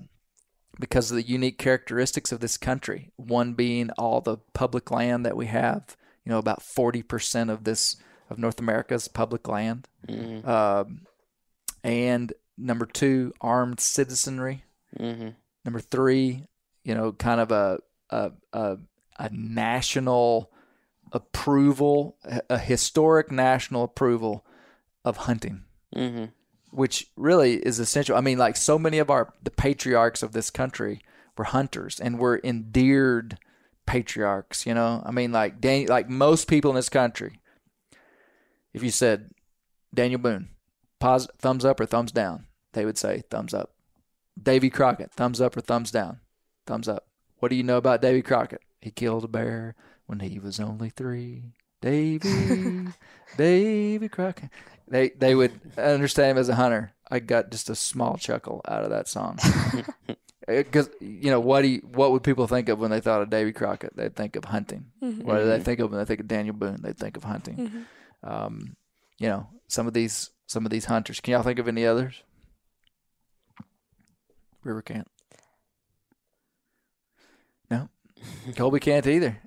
[0.80, 5.36] because of the unique characteristics of this country, one being all the public land that
[5.38, 5.96] we have,
[6.26, 7.98] you know, about forty percent of this
[8.30, 10.48] of North America's public land, Mm-hmm.
[10.50, 11.02] um,
[11.84, 14.64] and number two, armed citizenry.
[15.00, 15.30] Mm-hmm.
[15.66, 16.44] Number three,
[16.84, 18.78] you know, kind of a a a,
[19.20, 20.52] a national
[21.12, 22.18] approval,
[22.50, 24.46] a- historic national approval
[25.06, 25.64] of hunting
[25.96, 26.26] Mm-hmm.
[26.72, 28.18] which really is essential.
[28.18, 31.02] I mean, like so many of our the patriarchs of this country
[31.38, 33.38] were hunters and were endeared
[33.86, 34.66] patriarchs.
[34.66, 37.40] You know, I mean, like Dan, like most people in this country.
[38.74, 39.32] if you said
[39.94, 40.50] Daniel Boone,
[41.00, 43.74] pos- thumbs up or thumbs down, they would say thumbs up.
[44.40, 46.20] Davy Crockett, thumbs up or thumbs down,
[46.68, 47.08] thumbs up.
[47.40, 48.62] What do you know about Davy Crockett?
[48.82, 49.76] He killed a bear
[50.06, 51.54] when he was only three.
[51.82, 52.88] Davy,
[53.38, 54.50] Davy Crockett.
[54.88, 56.94] They they would understand him as a hunter.
[57.10, 59.40] I got just a small chuckle out of that song.
[60.50, 63.22] Uh, because you know what do you, what would people think of when they thought
[63.22, 63.98] of Davy Crockett?
[63.98, 64.86] They'd think of hunting.
[65.04, 65.28] Mm-hmm.
[65.28, 65.64] What do they mm-hmm.
[65.64, 66.80] think of when they think of Daniel Boone?
[66.82, 67.58] They'd think of hunting.
[67.58, 68.30] Mm-hmm.
[68.30, 68.78] Um,
[69.18, 71.20] you know some of these some of these hunters.
[71.20, 72.24] Can y'all think of any others?
[74.64, 75.08] River can't.
[77.70, 77.90] No,
[78.56, 79.42] Colby can't either.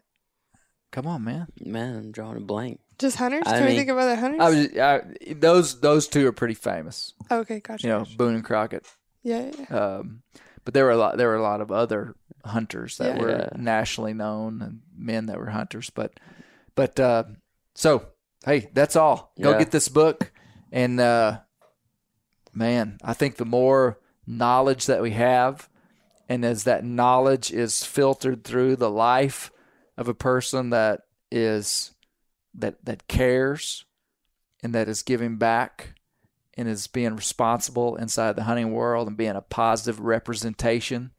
[0.93, 1.47] Come on, man.
[1.61, 2.81] Man, I'm drawing a blank.
[2.99, 3.45] Just hunters?
[3.47, 4.41] I Can we mean- think of other hunters?
[4.41, 7.15] I was I, those those two are pretty famous.
[7.31, 7.87] okay, gotcha.
[7.87, 8.17] You know, gotcha.
[8.17, 8.87] Boone and Crockett.
[9.23, 9.77] Yeah, yeah, yeah.
[9.77, 10.23] Um,
[10.65, 11.17] but there were a lot.
[11.17, 12.15] There were a lot of other
[12.45, 13.23] hunters that Yeah.
[13.23, 13.49] were Yeah.
[13.57, 15.89] nationally known and men that were hunters.
[15.91, 16.19] But,
[16.75, 17.25] but uh,
[17.75, 18.07] so
[18.45, 19.33] hey, that's all.
[19.41, 19.59] Go Yeah.
[19.59, 20.31] get this book,
[20.73, 21.41] and uh,
[22.53, 25.69] man, I think the more knowledge that we have,
[26.31, 29.51] and as that knowledge is filtered through the life
[29.99, 31.01] of a person that
[31.31, 31.91] is
[32.55, 33.85] that that cares
[34.63, 35.95] and that is giving back
[36.57, 41.11] and is being responsible inside the hunting world and being a positive representation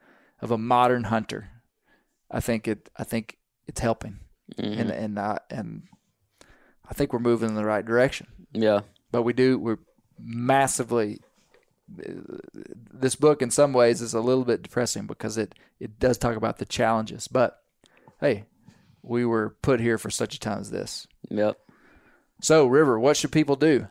[0.42, 1.50] of a modern hunter.
[2.30, 2.90] I think it.
[2.98, 4.20] I think it's helping,
[4.58, 4.80] Mm-hmm.
[4.82, 5.84] and and I and
[6.90, 8.28] I think we're moving in the right direction.
[8.54, 8.82] Yeah.
[9.12, 9.58] But we do.
[9.60, 9.80] We're
[10.20, 11.20] massively.
[12.94, 16.36] This book, in some ways, is a little bit depressing because it it does talk
[16.36, 17.28] about the challenges.
[17.28, 17.60] But
[18.20, 18.46] hey,
[19.02, 21.08] we were put here for such a time as this.
[21.30, 21.58] Yep.
[22.42, 23.88] So, River, what should people do?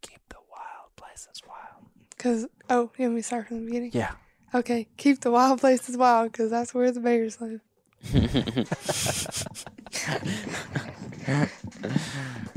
[0.00, 1.86] Keep the wild places wild.
[2.10, 3.90] Because, oh, you want me to start from the beginning?
[3.92, 4.12] Yeah.
[4.54, 7.60] Okay, keep the wild places wild because that's where the bears live.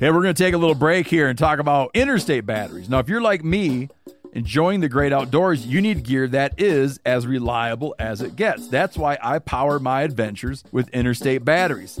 [0.00, 2.88] Hey, we're going to take a little break here and talk about interstate batteries.
[2.88, 3.90] Now, if you're like me,
[4.32, 8.66] enjoying the great outdoors, you need gear that is as reliable as it gets.
[8.68, 12.00] That's why I power my adventures with interstate batteries.